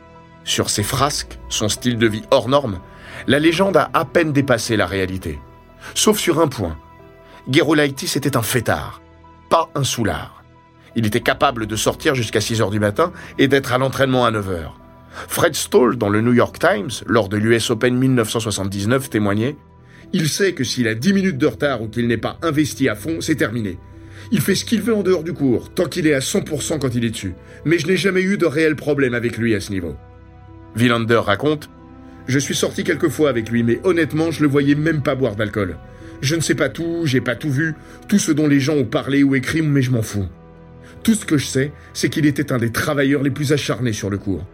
Sur 0.44 0.70
ses 0.70 0.82
frasques, 0.82 1.38
son 1.48 1.68
style 1.68 1.98
de 1.98 2.06
vie 2.06 2.22
hors 2.30 2.48
norme, 2.48 2.80
la 3.26 3.38
légende 3.38 3.76
a 3.76 3.90
à 3.92 4.04
peine 4.04 4.32
dépassé 4.32 4.76
la 4.76 4.86
réalité. 4.86 5.38
Sauf 5.94 6.18
sur 6.18 6.40
un 6.40 6.48
point. 6.48 6.76
Gerolaitis 7.50 8.16
était 8.16 8.36
un 8.36 8.42
fêtard, 8.42 9.02
pas 9.50 9.68
un 9.74 9.84
soulard. 9.84 10.42
Il 10.96 11.06
était 11.06 11.20
capable 11.20 11.66
de 11.66 11.76
sortir 11.76 12.14
jusqu'à 12.14 12.40
6 12.40 12.62
heures 12.62 12.70
du 12.70 12.80
matin 12.80 13.12
et 13.38 13.48
d'être 13.48 13.72
à 13.72 13.78
l'entraînement 13.78 14.24
à 14.24 14.30
9 14.30 14.48
heures. 14.48 14.80
Fred 15.28 15.54
Stoll, 15.54 15.96
dans 15.96 16.08
le 16.08 16.20
New 16.20 16.32
York 16.32 16.58
Times, 16.58 16.90
lors 17.06 17.28
de 17.28 17.36
l'US 17.36 17.70
Open 17.70 17.96
1979, 17.96 19.10
témoignait 19.10 19.56
Il 20.12 20.28
sait 20.28 20.52
que 20.52 20.64
s'il 20.64 20.88
a 20.88 20.94
10 20.94 21.12
minutes 21.12 21.38
de 21.38 21.46
retard 21.46 21.82
ou 21.82 21.88
qu'il 21.88 22.08
n'est 22.08 22.16
pas 22.16 22.38
investi 22.42 22.88
à 22.88 22.96
fond, 22.96 23.20
c'est 23.20 23.36
terminé. 23.36 23.78
Il 24.32 24.40
fait 24.40 24.54
ce 24.54 24.64
qu'il 24.64 24.82
veut 24.82 24.94
en 24.94 25.02
dehors 25.02 25.22
du 25.22 25.32
cours, 25.32 25.72
tant 25.72 25.86
qu'il 25.86 26.06
est 26.06 26.14
à 26.14 26.18
100% 26.18 26.78
quand 26.78 26.94
il 26.94 27.04
est 27.04 27.10
dessus. 27.10 27.34
Mais 27.64 27.78
je 27.78 27.86
n'ai 27.86 27.96
jamais 27.96 28.22
eu 28.22 28.36
de 28.36 28.46
réel 28.46 28.76
problème 28.76 29.14
avec 29.14 29.36
lui 29.36 29.54
à 29.54 29.60
ce 29.60 29.70
niveau. 29.72 29.96
Villander 30.74 31.20
raconte 31.24 31.70
Je 32.26 32.38
suis 32.38 32.54
sorti 32.54 32.84
quelques 32.84 33.08
fois 33.08 33.28
avec 33.30 33.50
lui, 33.50 33.62
mais 33.62 33.80
honnêtement, 33.84 34.30
je 34.30 34.42
le 34.42 34.48
voyais 34.48 34.74
même 34.74 35.02
pas 35.02 35.14
boire 35.14 35.36
d'alcool. 35.36 35.76
Je 36.20 36.34
ne 36.36 36.40
sais 36.40 36.54
pas 36.54 36.68
tout, 36.68 37.02
j'ai 37.04 37.20
pas 37.20 37.34
tout 37.36 37.50
vu, 37.50 37.74
tout 38.08 38.18
ce 38.18 38.32
dont 38.32 38.46
les 38.46 38.60
gens 38.60 38.74
ont 38.74 38.84
parlé 38.84 39.22
ou 39.22 39.34
écrit, 39.34 39.62
mais 39.62 39.82
je 39.82 39.90
m'en 39.90 40.02
fous. 40.02 40.26
Tout 41.02 41.14
ce 41.14 41.24
que 41.24 41.38
je 41.38 41.46
sais, 41.46 41.72
c'est 41.94 42.10
qu'il 42.10 42.26
était 42.26 42.52
un 42.52 42.58
des 42.58 42.72
travailleurs 42.72 43.22
les 43.22 43.30
plus 43.30 43.52
acharnés 43.52 43.92
sur 43.92 44.10
le 44.10 44.18
cours. 44.18 44.44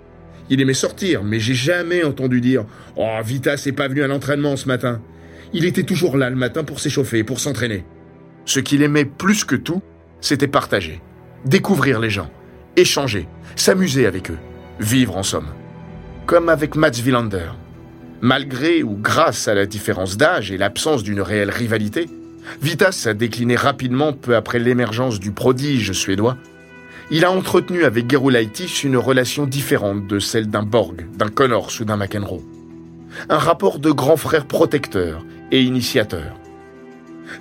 Il 0.49 0.61
aimait 0.61 0.75
sortir, 0.75 1.25
mais 1.25 1.41
j'ai 1.41 1.55
jamais 1.55 2.05
entendu 2.05 2.41
dire 2.41 2.65
Oh, 2.97 3.19
Vita 3.25 3.57
n'est 3.65 3.73
pas 3.73 3.89
venu 3.89 4.03
à 4.03 4.07
l'entraînement 4.07 4.57
ce 4.57 4.69
matin. 4.69 5.01
Il 5.53 5.65
était 5.65 5.85
toujours 5.85 6.17
là 6.17 6.31
le 6.31 6.37
matin 6.37 6.65
pour 6.65 6.81
s'échauffer, 6.81 7.25
pour 7.25 7.41
s'entraîner. 7.41 7.85
Ce 8.45 8.61
qu'il 8.61 8.83
aimait 8.83 9.05
plus 9.05 9.45
que 9.45 9.57
tout, 9.57 9.83
c'était 10.21 10.49
partager, 10.49 11.01
découvrir 11.45 12.01
les 12.01 12.11
gens, 12.11 12.31
échanger, 12.77 13.29
s'amuser 13.55 14.07
avec 14.07 14.31
eux, 14.31 14.39
vivre 14.81 15.17
en 15.17 15.23
somme. 15.23 15.49
Comme 16.27 16.49
avec 16.49 16.75
Mats 16.75 16.91
Wilander. 17.05 17.51
Malgré 18.21 18.83
ou 18.83 18.97
grâce 18.97 19.47
à 19.47 19.55
la 19.55 19.67
différence 19.67 20.17
d'âge 20.17 20.51
et 20.51 20.59
l'absence 20.59 21.03
d'une 21.03 21.21
réelle 21.21 21.51
rivalité, 21.51 22.07
Vitas 22.63 23.07
a 23.07 23.15
décliné 23.15 23.57
rapidement 23.57 24.13
peu 24.13 24.37
après 24.37 24.59
l'émergence 24.59 25.21
du 25.21 25.33
prodige 25.33 25.93
suédois. 25.93 26.37
Il 27.11 27.25
a 27.25 27.31
entretenu 27.31 27.85
avec 27.85 28.11
Gerulaitis 28.11 28.83
une 28.85 28.97
relation 28.97 29.47
différente 29.47 30.07
de 30.07 30.19
celle 30.19 30.49
d'un 30.49 30.63
Borg, 30.63 31.07
d'un 31.17 31.29
Connors 31.29 31.71
ou 31.81 31.85
d'un 31.85 31.97
McEnroe. 31.97 32.43
Un 33.29 33.39
rapport 33.39 33.79
de 33.79 33.91
grand 33.91 34.17
frère 34.17 34.47
protecteur 34.47 35.25
et 35.51 35.63
initiateur. 35.63 36.39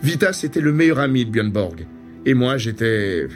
Vitas 0.02 0.42
était 0.44 0.62
le 0.62 0.72
meilleur 0.72 1.00
ami 1.00 1.26
de 1.26 1.32
Björn 1.32 1.52
Borg. 1.52 1.88
Et 2.26 2.34
moi, 2.34 2.58
j'étais, 2.58 3.28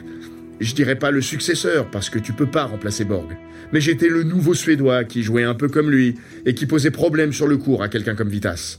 je 0.60 0.74
dirais 0.74 0.96
pas 0.96 1.10
le 1.10 1.20
successeur, 1.20 1.90
parce 1.90 2.10
que 2.10 2.18
tu 2.18 2.32
peux 2.32 2.46
pas 2.46 2.64
remplacer 2.64 3.04
Borg. 3.04 3.36
Mais 3.72 3.80
j'étais 3.80 4.08
le 4.08 4.24
nouveau 4.24 4.54
Suédois 4.54 5.04
qui 5.04 5.22
jouait 5.22 5.44
un 5.44 5.54
peu 5.54 5.68
comme 5.68 5.90
lui 5.90 6.16
et 6.44 6.54
qui 6.54 6.66
posait 6.66 6.90
problème 6.90 7.32
sur 7.32 7.46
le 7.46 7.56
cours 7.56 7.82
à 7.82 7.88
quelqu'un 7.88 8.16
comme 8.16 8.28
Vitas. 8.28 8.78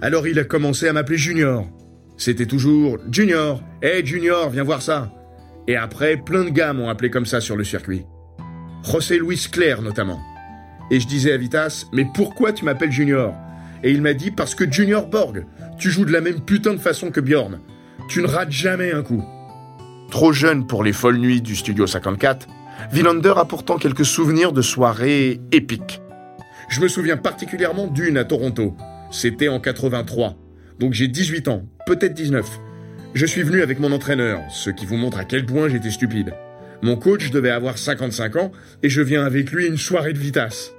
Alors 0.00 0.26
il 0.26 0.38
a 0.38 0.44
commencé 0.44 0.88
à 0.88 0.92
m'appeler 0.92 1.18
Junior. 1.18 1.68
C'était 2.16 2.46
toujours 2.46 2.98
Junior, 3.10 3.62
hé 3.82 4.04
Junior, 4.04 4.50
viens 4.50 4.64
voir 4.64 4.82
ça. 4.82 5.12
Et 5.68 5.76
après, 5.76 6.16
plein 6.16 6.44
de 6.44 6.50
gars 6.50 6.72
m'ont 6.72 6.88
appelé 6.88 7.10
comme 7.10 7.26
ça 7.26 7.40
sur 7.40 7.56
le 7.56 7.62
circuit. 7.62 8.02
José 8.84 9.18
Luis 9.18 9.46
Claire 9.50 9.82
notamment. 9.82 10.18
Et 10.90 11.00
je 11.00 11.06
disais 11.06 11.32
à 11.32 11.36
Vitas, 11.36 11.86
mais 11.92 12.06
pourquoi 12.14 12.52
tu 12.52 12.64
m'appelles 12.64 12.92
Junior? 12.92 13.34
Et 13.82 13.92
il 13.92 14.02
m'a 14.02 14.14
dit, 14.14 14.30
parce 14.30 14.54
que 14.54 14.70
Junior 14.70 15.06
Borg, 15.06 15.44
tu 15.78 15.90
joues 15.90 16.04
de 16.04 16.12
la 16.12 16.20
même 16.20 16.40
putain 16.40 16.72
de 16.72 16.78
façon 16.78 17.10
que 17.10 17.20
Bjorn. 17.20 17.60
Tu 18.08 18.22
ne 18.22 18.26
rates 18.26 18.50
jamais 18.50 18.92
un 18.92 19.02
coup. 19.02 19.24
Trop 20.10 20.32
jeune 20.32 20.66
pour 20.66 20.82
les 20.82 20.92
folles 20.92 21.18
nuits 21.18 21.42
du 21.42 21.54
Studio 21.54 21.86
54, 21.86 22.46
Villander 22.92 23.34
a 23.36 23.44
pourtant 23.44 23.76
quelques 23.76 24.06
souvenirs 24.06 24.52
de 24.52 24.62
soirées 24.62 25.40
épiques. 25.52 26.00
Je 26.68 26.80
me 26.80 26.88
souviens 26.88 27.16
particulièrement 27.16 27.86
d'une 27.86 28.16
à 28.16 28.24
Toronto. 28.24 28.74
C'était 29.10 29.48
en 29.48 29.60
83. 29.60 30.36
Donc 30.78 30.92
j'ai 30.92 31.08
18 31.08 31.48
ans, 31.48 31.64
peut-être 31.86 32.14
19. 32.14 32.46
Je 33.14 33.26
suis 33.26 33.42
venu 33.42 33.62
avec 33.62 33.80
mon 33.80 33.92
entraîneur, 33.92 34.40
ce 34.50 34.70
qui 34.70 34.86
vous 34.86 34.96
montre 34.96 35.18
à 35.18 35.24
quel 35.24 35.44
point 35.44 35.68
j'étais 35.68 35.90
stupide. 35.90 36.34
Mon 36.82 36.96
coach 36.96 37.30
devait 37.30 37.50
avoir 37.50 37.78
55 37.78 38.36
ans 38.36 38.52
et 38.82 38.88
je 38.88 39.02
viens 39.02 39.24
avec 39.24 39.50
lui 39.50 39.66
une 39.66 39.78
soirée 39.78 40.12
de 40.12 40.18
vitasse. 40.18 40.72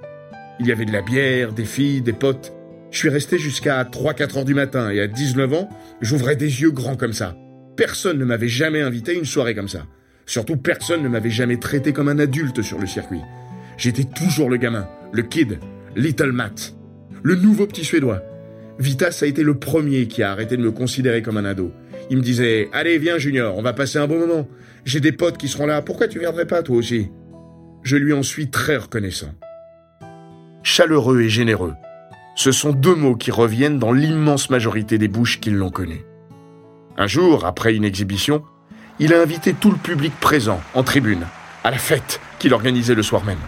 Il 0.60 0.66
y 0.66 0.72
avait 0.72 0.84
de 0.84 0.92
la 0.92 1.00
bière, 1.00 1.54
des 1.54 1.64
filles, 1.64 2.02
des 2.02 2.12
potes. 2.12 2.52
Je 2.90 2.98
suis 2.98 3.08
resté 3.08 3.38
jusqu'à 3.38 3.82
3-4 3.82 4.38
heures 4.38 4.44
du 4.44 4.52
matin 4.52 4.90
et 4.90 5.00
à 5.00 5.06
19 5.06 5.54
ans, 5.54 5.70
j'ouvrais 6.02 6.36
des 6.36 6.60
yeux 6.60 6.70
grands 6.70 6.96
comme 6.96 7.14
ça. 7.14 7.34
Personne 7.76 8.18
ne 8.18 8.26
m'avait 8.26 8.46
jamais 8.46 8.82
invité 8.82 9.12
à 9.12 9.14
une 9.14 9.24
soirée 9.24 9.54
comme 9.54 9.70
ça. 9.70 9.86
Surtout 10.26 10.58
personne 10.58 11.02
ne 11.02 11.08
m'avait 11.08 11.30
jamais 11.30 11.56
traité 11.56 11.94
comme 11.94 12.08
un 12.08 12.18
adulte 12.18 12.60
sur 12.60 12.78
le 12.78 12.86
circuit. 12.86 13.22
J'étais 13.78 14.04
toujours 14.04 14.50
le 14.50 14.58
gamin, 14.58 14.86
le 15.12 15.22
kid, 15.22 15.58
Little 15.96 16.32
Matt, 16.32 16.74
le 17.22 17.36
nouveau 17.36 17.66
petit 17.66 17.84
Suédois. 17.84 18.22
Vitas 18.78 19.20
a 19.22 19.26
été 19.26 19.42
le 19.42 19.58
premier 19.58 20.08
qui 20.08 20.22
a 20.22 20.30
arrêté 20.30 20.58
de 20.58 20.62
me 20.62 20.72
considérer 20.72 21.22
comme 21.22 21.38
un 21.38 21.46
ado. 21.46 21.72
Il 22.10 22.18
me 22.18 22.22
disait 22.22 22.68
Allez, 22.74 22.98
viens, 22.98 23.16
Junior, 23.16 23.56
on 23.56 23.62
va 23.62 23.72
passer 23.72 23.98
un 23.98 24.06
bon 24.06 24.18
moment. 24.18 24.46
J'ai 24.84 25.00
des 25.00 25.12
potes 25.12 25.38
qui 25.38 25.48
seront 25.48 25.66
là, 25.66 25.80
pourquoi 25.80 26.06
tu 26.06 26.18
viendrais 26.18 26.46
pas, 26.46 26.62
toi 26.62 26.76
aussi? 26.76 27.08
Je 27.82 27.96
lui 27.96 28.12
en 28.12 28.22
suis 28.22 28.50
très 28.50 28.76
reconnaissant. 28.76 29.34
Chaleureux 30.62 31.22
et 31.22 31.28
généreux, 31.28 31.74
ce 32.36 32.52
sont 32.52 32.72
deux 32.72 32.94
mots 32.94 33.16
qui 33.16 33.30
reviennent 33.30 33.78
dans 33.78 33.92
l'immense 33.92 34.50
majorité 34.50 34.98
des 34.98 35.08
bouches 35.08 35.40
qui 35.40 35.50
l'ont 35.50 35.70
connu. 35.70 36.04
Un 36.98 37.06
jour, 37.06 37.46
après 37.46 37.74
une 37.74 37.84
exhibition, 37.84 38.42
il 38.98 39.14
a 39.14 39.22
invité 39.22 39.54
tout 39.54 39.70
le 39.70 39.78
public 39.78 40.12
présent, 40.20 40.60
en 40.74 40.82
tribune, 40.82 41.26
à 41.64 41.70
la 41.70 41.78
fête 41.78 42.20
qu'il 42.38 42.52
organisait 42.52 42.94
le 42.94 43.02
soir 43.02 43.24
même. 43.24 43.38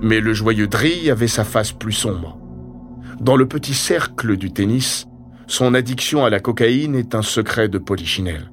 Mais 0.00 0.20
le 0.20 0.32
joyeux 0.32 0.68
Dri 0.68 1.10
avait 1.10 1.28
sa 1.28 1.44
face 1.44 1.72
plus 1.72 1.92
sombre. 1.92 2.38
Dans 3.20 3.36
le 3.36 3.46
petit 3.46 3.74
cercle 3.74 4.36
du 4.36 4.52
tennis, 4.52 5.06
son 5.46 5.74
addiction 5.74 6.24
à 6.24 6.30
la 6.30 6.40
cocaïne 6.40 6.94
est 6.94 7.14
un 7.14 7.22
secret 7.22 7.68
de 7.68 7.78
Polichinelle. 7.78 8.50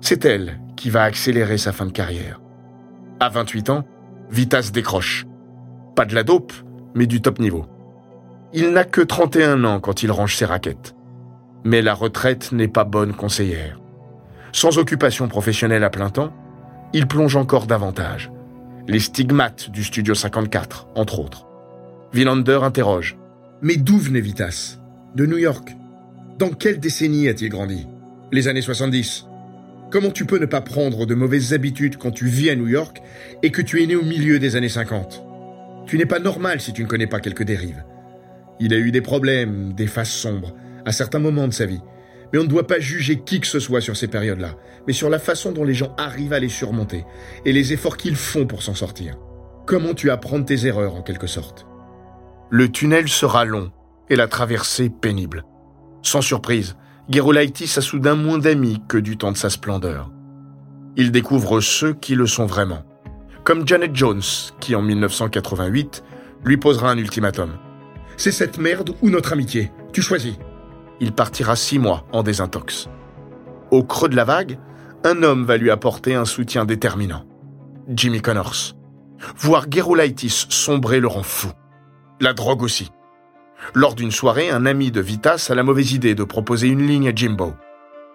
C'est 0.00 0.24
elle 0.24 0.60
qui 0.76 0.90
va 0.90 1.04
accélérer 1.04 1.58
sa 1.58 1.72
fin 1.72 1.86
de 1.86 1.92
carrière. 1.92 2.40
À 3.20 3.28
28 3.28 3.70
ans, 3.70 3.84
Vitas 4.30 4.70
décroche. 4.72 5.24
Pas 5.96 6.04
de 6.04 6.14
la 6.14 6.24
dope, 6.24 6.52
mais 6.94 7.06
du 7.06 7.22
top 7.22 7.38
niveau. 7.38 7.64
Il 8.52 8.72
n'a 8.72 8.84
que 8.84 9.00
31 9.00 9.64
ans 9.64 9.80
quand 9.80 10.02
il 10.02 10.12
range 10.12 10.36
ses 10.36 10.44
raquettes. 10.44 10.94
Mais 11.64 11.80
la 11.80 11.94
retraite 11.94 12.52
n'est 12.52 12.68
pas 12.68 12.84
bonne 12.84 13.14
conseillère. 13.14 13.80
Sans 14.52 14.76
occupation 14.76 15.26
professionnelle 15.26 15.84
à 15.84 15.88
plein 15.88 16.10
temps, 16.10 16.34
il 16.92 17.06
plonge 17.06 17.36
encore 17.36 17.66
davantage. 17.66 18.30
Les 18.86 19.00
stigmates 19.00 19.70
du 19.70 19.82
Studio 19.82 20.14
54, 20.14 20.88
entre 20.94 21.18
autres. 21.18 21.46
Villander 22.12 22.60
interroge. 22.62 23.16
Mais 23.62 23.76
d'où 23.76 23.96
venait 23.96 24.20
Vitas? 24.20 24.78
De 25.14 25.24
New 25.24 25.38
York? 25.38 25.74
Dans 26.38 26.50
quelle 26.50 26.78
décennie 26.78 27.26
a-t-il 27.26 27.48
grandi? 27.48 27.86
Les 28.32 28.48
années 28.48 28.60
70. 28.60 29.28
Comment 29.90 30.10
tu 30.10 30.26
peux 30.26 30.38
ne 30.38 30.44
pas 30.44 30.60
prendre 30.60 31.06
de 31.06 31.14
mauvaises 31.14 31.54
habitudes 31.54 31.96
quand 31.96 32.10
tu 32.10 32.26
vis 32.26 32.50
à 32.50 32.54
New 32.54 32.68
York 32.68 33.00
et 33.42 33.50
que 33.50 33.62
tu 33.62 33.82
es 33.82 33.86
né 33.86 33.96
au 33.96 34.04
milieu 34.04 34.38
des 34.38 34.56
années 34.56 34.68
50 34.68 35.25
Tu 35.86 35.98
n'es 35.98 36.06
pas 36.06 36.18
normal 36.18 36.60
si 36.60 36.72
tu 36.72 36.82
ne 36.82 36.88
connais 36.88 37.06
pas 37.06 37.20
quelques 37.20 37.44
dérives. 37.44 37.84
Il 38.58 38.74
a 38.74 38.78
eu 38.78 38.90
des 38.90 39.00
problèmes, 39.00 39.72
des 39.72 39.86
faces 39.86 40.10
sombres, 40.10 40.52
à 40.84 40.92
certains 40.92 41.20
moments 41.20 41.46
de 41.46 41.52
sa 41.52 41.66
vie. 41.66 41.82
Mais 42.32 42.40
on 42.40 42.42
ne 42.42 42.48
doit 42.48 42.66
pas 42.66 42.80
juger 42.80 43.20
qui 43.20 43.40
que 43.40 43.46
ce 43.46 43.60
soit 43.60 43.80
sur 43.80 43.96
ces 43.96 44.08
périodes-là, 44.08 44.56
mais 44.86 44.92
sur 44.92 45.08
la 45.08 45.20
façon 45.20 45.52
dont 45.52 45.62
les 45.62 45.74
gens 45.74 45.94
arrivent 45.96 46.32
à 46.32 46.40
les 46.40 46.48
surmonter 46.48 47.04
et 47.44 47.52
les 47.52 47.72
efforts 47.72 47.96
qu'ils 47.96 48.16
font 48.16 48.46
pour 48.46 48.64
s'en 48.64 48.74
sortir. 48.74 49.16
Comment 49.64 49.94
tu 49.94 50.10
apprends 50.10 50.42
tes 50.42 50.66
erreurs 50.66 50.96
en 50.96 51.02
quelque 51.02 51.28
sorte? 51.28 51.66
Le 52.50 52.70
tunnel 52.70 53.08
sera 53.08 53.44
long 53.44 53.70
et 54.10 54.16
la 54.16 54.26
traversée 54.26 54.90
pénible. 54.90 55.44
Sans 56.02 56.20
surprise, 56.20 56.76
Gerolaitis 57.08 57.72
a 57.76 57.80
soudain 57.80 58.16
moins 58.16 58.38
d'amis 58.38 58.82
que 58.88 58.98
du 58.98 59.16
temps 59.16 59.32
de 59.32 59.36
sa 59.36 59.50
splendeur. 59.50 60.10
Il 60.96 61.12
découvre 61.12 61.60
ceux 61.60 61.94
qui 61.94 62.16
le 62.16 62.26
sont 62.26 62.46
vraiment. 62.46 62.82
Comme 63.46 63.64
Janet 63.64 63.94
Jones, 63.94 64.22
qui 64.58 64.74
en 64.74 64.82
1988 64.82 66.02
lui 66.44 66.56
posera 66.56 66.90
un 66.90 66.98
ultimatum. 66.98 67.52
C'est 68.16 68.32
cette 68.32 68.58
merde 68.58 68.96
ou 69.02 69.08
notre 69.08 69.32
amitié. 69.32 69.70
Tu 69.92 70.02
choisis. 70.02 70.34
Il 70.98 71.12
partira 71.12 71.54
six 71.54 71.78
mois 71.78 72.04
en 72.10 72.24
désintox. 72.24 72.88
Au 73.70 73.84
creux 73.84 74.08
de 74.08 74.16
la 74.16 74.24
vague, 74.24 74.58
un 75.04 75.22
homme 75.22 75.44
va 75.44 75.58
lui 75.58 75.70
apporter 75.70 76.16
un 76.16 76.24
soutien 76.24 76.64
déterminant. 76.64 77.24
Jimmy 77.88 78.20
Connors. 78.20 78.74
Voir 79.36 79.66
Gerolaitis 79.70 80.46
sombrer 80.48 80.98
le 80.98 81.06
rend 81.06 81.22
fou. 81.22 81.52
La 82.20 82.32
drogue 82.32 82.64
aussi. 82.64 82.90
Lors 83.74 83.94
d'une 83.94 84.10
soirée, 84.10 84.50
un 84.50 84.66
ami 84.66 84.90
de 84.90 85.00
Vitas 85.00 85.46
a 85.50 85.54
la 85.54 85.62
mauvaise 85.62 85.92
idée 85.92 86.16
de 86.16 86.24
proposer 86.24 86.66
une 86.66 86.84
ligne 86.84 87.10
à 87.10 87.14
Jimbo. 87.14 87.54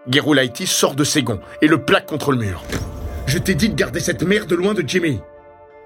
Gerolaitis 0.09 0.67
sort 0.67 0.95
de 0.95 1.05
ses 1.05 1.23
gonds 1.23 1.39
et 1.61 1.67
le 1.67 1.85
plaque 1.85 2.07
contre 2.07 2.33
le 2.33 2.39
mur. 2.39 2.61
Je 3.31 3.37
t'ai 3.37 3.55
dit 3.55 3.69
de 3.69 3.75
garder 3.75 4.01
cette 4.01 4.23
merde 4.23 4.51
loin 4.51 4.73
de 4.73 4.83
Jimmy. 4.85 5.21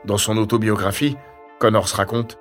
Dans 0.04 0.18
son 0.18 0.36
autobiographie, 0.38 1.16
Connors 1.60 1.90
raconte 1.90 2.40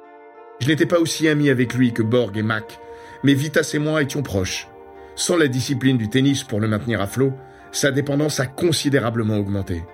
Je 0.62 0.66
n'étais 0.66 0.86
pas 0.86 0.98
aussi 0.98 1.28
ami 1.28 1.50
avec 1.50 1.74
lui 1.74 1.92
que 1.92 2.02
Borg 2.02 2.34
et 2.38 2.42
Mac, 2.42 2.80
mais 3.22 3.34
Vitas 3.34 3.72
et 3.74 3.78
moi 3.78 4.00
étions 4.00 4.22
proches. 4.22 4.66
Sans 5.14 5.36
la 5.36 5.46
discipline 5.46 5.98
du 5.98 6.08
tennis 6.08 6.42
pour 6.42 6.58
le 6.58 6.68
maintenir 6.68 7.02
à 7.02 7.06
flot, 7.06 7.34
sa 7.70 7.90
dépendance 7.90 8.40
a 8.40 8.46
considérablement 8.46 9.36
augmenté. 9.36 9.84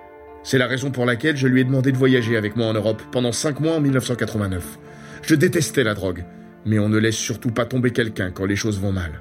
C'est 0.43 0.57
la 0.57 0.67
raison 0.67 0.91
pour 0.91 1.05
laquelle 1.05 1.35
je 1.35 1.47
lui 1.47 1.59
ai 1.59 1.65
demandé 1.65 1.91
de 1.91 1.97
voyager 1.97 2.37
avec 2.37 2.55
moi 2.55 2.67
en 2.67 2.73
Europe 2.73 3.01
pendant 3.11 3.33
cinq 3.33 3.59
mois 3.59 3.75
en 3.75 3.81
1989. 3.81 4.79
Je 5.23 5.35
détestais 5.35 5.83
la 5.83 5.93
drogue, 5.93 6.23
mais 6.65 6.79
on 6.79 6.87
ne 6.87 6.97
laisse 6.97 7.17
surtout 7.17 7.51
pas 7.51 7.65
tomber 7.65 7.91
quelqu'un 7.91 8.31
quand 8.31 8.45
les 8.45 8.55
choses 8.55 8.79
vont 8.79 8.93
mal. 8.93 9.19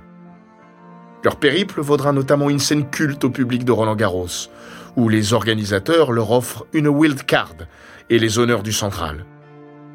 Leur 1.24 1.37
périple 1.37 1.81
vaudra 1.81 2.12
notamment 2.12 2.48
une 2.48 2.61
scène 2.61 2.88
culte 2.88 3.24
au 3.24 3.31
public 3.31 3.64
de 3.64 3.72
Roland 3.72 3.96
Garros, 3.96 4.48
où 4.96 5.09
les 5.09 5.33
organisateurs 5.33 6.12
leur 6.12 6.31
offrent 6.31 6.66
une 6.72 6.88
wild 6.88 7.24
card 7.24 7.55
et 8.09 8.18
les 8.18 8.38
honneurs 8.38 8.62
du 8.62 8.72
central. 8.72 9.24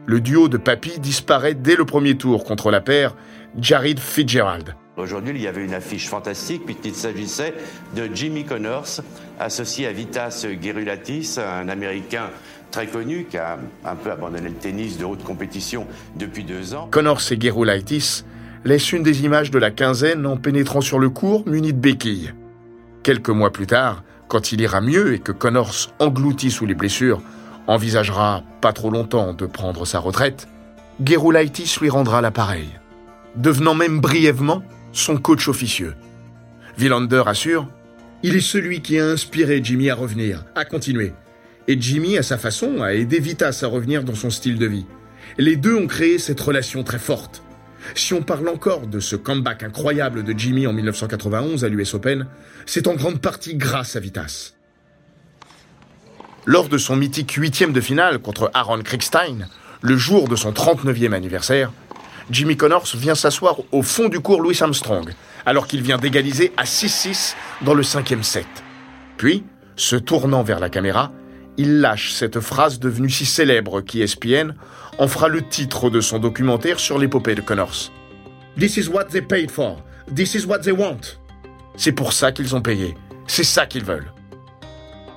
Le 0.06 0.22
duo 0.22 0.50
de 0.50 0.58
Papy 0.58 1.00
disparaît 1.00 1.56
dès 1.56 1.76
le 1.76 1.86
premier 1.86 2.16
tour 2.16 2.44
contre 2.44 2.70
la 2.70 2.82
paire 2.82 3.16
Jared 3.60 4.00
Fitzgerald. 4.00 4.76
Aujourd'hui, 4.98 5.34
il 5.36 5.42
y 5.42 5.48
avait 5.48 5.66
une 5.66 5.74
affiche 5.74 6.08
fantastique 6.08 6.66
puisqu'il 6.66 6.96
s'agissait 6.96 7.54
de 7.96 8.10
Jimmy 8.14 8.46
Connors 8.46 9.02
associé 9.40 9.88
à 9.88 9.92
Vitas 9.92 10.46
Gerulatis, 10.62 11.38
un 11.38 11.68
Américain 11.68 12.30
très 12.72 12.88
connu 12.88 13.26
qui 13.30 13.38
a 13.38 13.58
un 13.84 13.96
peu 13.96 14.12
abandonné 14.12 14.50
le 14.50 14.56
tennis 14.56 14.98
de 14.98 15.06
haute 15.06 15.24
compétition 15.24 15.88
depuis 16.16 16.44
deux 16.44 16.74
ans. 16.76 16.88
Connors 16.92 17.22
et 17.32 17.40
Gerulaitis 17.40 18.24
laissent 18.64 18.94
une 18.94 19.04
des 19.04 19.26
images 19.26 19.52
de 19.52 19.60
la 19.60 19.72
quinzaine 19.72 20.26
en 20.26 20.38
pénétrant 20.38 20.82
sur 20.82 21.00
le 21.00 21.10
cours 21.10 21.48
muni 21.48 21.74
de 21.74 21.80
béquilles. 21.80 22.34
Quelques 23.04 23.30
mois 23.30 23.52
plus 23.52 23.68
tard, 23.68 24.04
quand 24.28 24.52
il 24.52 24.62
ira 24.62 24.82
mieux 24.82 25.14
et 25.14 25.20
que 25.20 25.32
Connors, 25.32 25.92
englouti 26.00 26.52
sous 26.52 26.66
les 26.66 26.76
blessures, 26.76 27.22
envisagera, 27.68 28.44
pas 28.62 28.74
trop 28.74 28.90
longtemps, 28.90 29.34
de 29.34 29.46
prendre 29.46 29.86
sa 29.86 30.00
retraite, 30.00 30.48
Gerulaitis 31.04 31.78
lui 31.82 31.90
rendra 31.90 32.22
l'appareil, 32.22 32.70
devenant 33.36 33.76
même 33.76 34.00
brièvement 34.00 34.64
son 34.92 35.18
coach 35.18 35.48
officieux. 35.48 35.96
Villander 36.78 37.24
assure 37.26 37.68
Il 38.24 38.36
est 38.36 38.42
celui 38.42 38.82
qui 38.82 39.00
a 39.00 39.06
inspiré 39.06 39.62
Jimmy 39.64 39.90
à 39.90 39.96
revenir, 39.96 40.46
à 40.56 40.66
continuer. 40.66 41.14
Et 41.68 41.80
Jimmy, 41.80 42.18
à 42.18 42.24
sa 42.24 42.38
façon, 42.38 42.82
a 42.82 42.94
aidé 42.94 43.20
Vitas 43.20 43.62
à 43.64 43.68
revenir 43.68 44.04
dans 44.04 44.16
son 44.16 44.30
style 44.30 44.58
de 44.58 44.68
vie. 44.68 44.86
Les 45.38 45.56
deux 45.56 45.76
ont 45.76 45.88
créé 45.88 46.20
cette 46.20 46.40
relation 46.40 46.84
très 46.84 47.00
forte. 47.00 47.44
Si 47.94 48.14
on 48.14 48.24
parle 48.24 48.50
encore 48.50 48.88
de 48.88 49.00
ce 49.00 49.16
comeback 49.16 49.64
incroyable 49.64 50.24
de 50.24 50.34
Jimmy 50.38 50.66
en 50.66 50.74
1991 50.74 51.64
à 51.64 51.70
l'US 51.70 51.94
Open, 51.94 52.28
c'est 52.66 52.88
en 52.88 52.96
grande 52.96 53.22
partie 53.22 53.56
grâce 53.56 53.96
à 53.96 54.00
Vitas. 54.00 54.54
Lors 56.46 56.70
de 56.70 56.78
son 56.78 56.96
mythique 56.96 57.32
huitième 57.32 57.74
de 57.74 57.82
finale 57.82 58.20
contre 58.20 58.52
Aaron 58.54 58.82
Kriegstein, 58.82 59.48
le 59.82 59.98
jour 59.98 60.28
de 60.28 60.36
son 60.36 60.52
39e 60.52 61.14
anniversaire, 61.14 61.72
Jimmy 62.32 62.58
Connors 62.58 62.88
vient 62.96 63.16
s'asseoir 63.16 63.58
au 63.72 63.84
fond 63.84 64.10
du 64.10 64.20
cours 64.20 64.42
Louis 64.42 64.58
Armstrong, 64.60 65.14
alors 65.46 65.68
qu'il 65.68 65.82
vient 65.82 65.98
d'égaliser 65.98 66.54
à 66.58 66.64
6-6 66.64 67.36
dans 67.62 67.74
le 67.74 67.84
cinquième 67.84 68.24
set. 68.24 68.48
Puis, 69.18 69.44
se 69.76 69.96
tournant 69.96 70.44
vers 70.44 70.60
la 70.60 70.70
caméra, 70.70 71.12
il 71.58 71.82
lâche 71.82 72.12
cette 72.12 72.40
phrase 72.40 72.80
devenue 72.80 73.10
si 73.10 73.26
célèbre 73.26 73.82
qu'ESPN 73.82 74.56
en 74.98 75.08
fera 75.08 75.28
le 75.28 75.42
titre 75.42 75.90
de 75.90 76.02
son 76.02 76.20
documentaire 76.20 76.80
sur 76.80 76.98
l'épopée 76.98 77.36
de 77.36 77.42
Connors. 77.42 77.92
This 78.58 78.78
is 78.78 78.88
what 78.88 79.06
they 79.06 79.22
paid 79.22 79.52
for. 79.52 79.78
This 80.14 80.36
is 80.36 80.46
what 80.46 80.60
they 80.60 80.72
want. 80.72 81.18
C'est 81.76 81.92
pour 81.92 82.14
ça 82.14 82.32
qu'ils 82.32 82.56
ont 82.56 82.62
payé. 82.62 82.96
C'est 83.28 83.44
ça 83.44 83.66
qu'ils 83.66 83.84
veulent. 83.84 84.12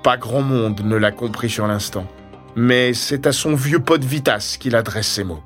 Pas 0.02 0.16
grand 0.16 0.42
monde 0.42 0.80
ne 0.80 0.96
l'a 0.96 1.12
compris 1.12 1.50
sur 1.50 1.66
l'instant, 1.66 2.06
mais 2.56 2.94
c'est 2.94 3.26
à 3.26 3.32
son 3.32 3.54
vieux 3.54 3.80
pote 3.80 4.04
Vitas 4.04 4.56
qu'il 4.58 4.74
adresse 4.74 5.08
ces 5.08 5.24
mots. 5.24 5.42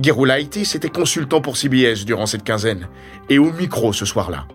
Gerulaitis 0.00 0.72
était 0.74 0.88
consultant 0.88 1.40
pour 1.40 1.56
CBS 1.56 2.04
durant 2.04 2.26
cette 2.26 2.44
quinzaine, 2.44 2.88
et 3.28 3.38
au 3.38 3.52
micro 3.52 3.92
ce 3.92 4.04
soir-là. 4.04 4.46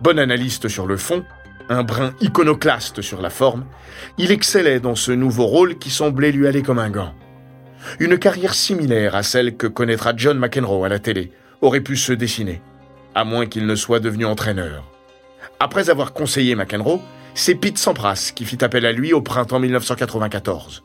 Bon 0.00 0.18
analyste 0.18 0.68
sur 0.68 0.86
le 0.86 0.96
fond, 0.96 1.24
un 1.68 1.82
brin 1.82 2.12
iconoclaste 2.20 3.02
sur 3.02 3.20
la 3.20 3.30
forme, 3.30 3.64
il 4.18 4.30
excellait 4.30 4.80
dans 4.80 4.94
ce 4.94 5.12
nouveau 5.12 5.46
rôle 5.46 5.78
qui 5.78 5.90
semblait 5.90 6.32
lui 6.32 6.46
aller 6.46 6.62
comme 6.62 6.78
un 6.78 6.90
gant. 6.90 7.14
Une 8.00 8.18
carrière 8.18 8.54
similaire 8.54 9.14
à 9.14 9.22
celle 9.22 9.56
que 9.56 9.66
connaîtra 9.66 10.12
John 10.16 10.38
McEnroe 10.38 10.84
à 10.84 10.88
la 10.88 10.98
télé 10.98 11.30
aurait 11.60 11.80
pu 11.80 11.96
se 11.96 12.12
dessiner, 12.12 12.60
à 13.14 13.24
moins 13.24 13.46
qu'il 13.46 13.66
ne 13.66 13.74
soit 13.74 14.00
devenu 14.00 14.24
entraîneur. 14.24 14.84
Après 15.60 15.90
avoir 15.90 16.12
conseillé 16.12 16.54
McEnroe, 16.54 17.00
c'est 17.34 17.54
Pete 17.54 17.78
Sampras 17.78 18.32
qui 18.34 18.44
fit 18.44 18.62
appel 18.64 18.86
à 18.86 18.92
lui 18.92 19.12
au 19.12 19.20
printemps 19.20 19.60
1994. 19.60 20.82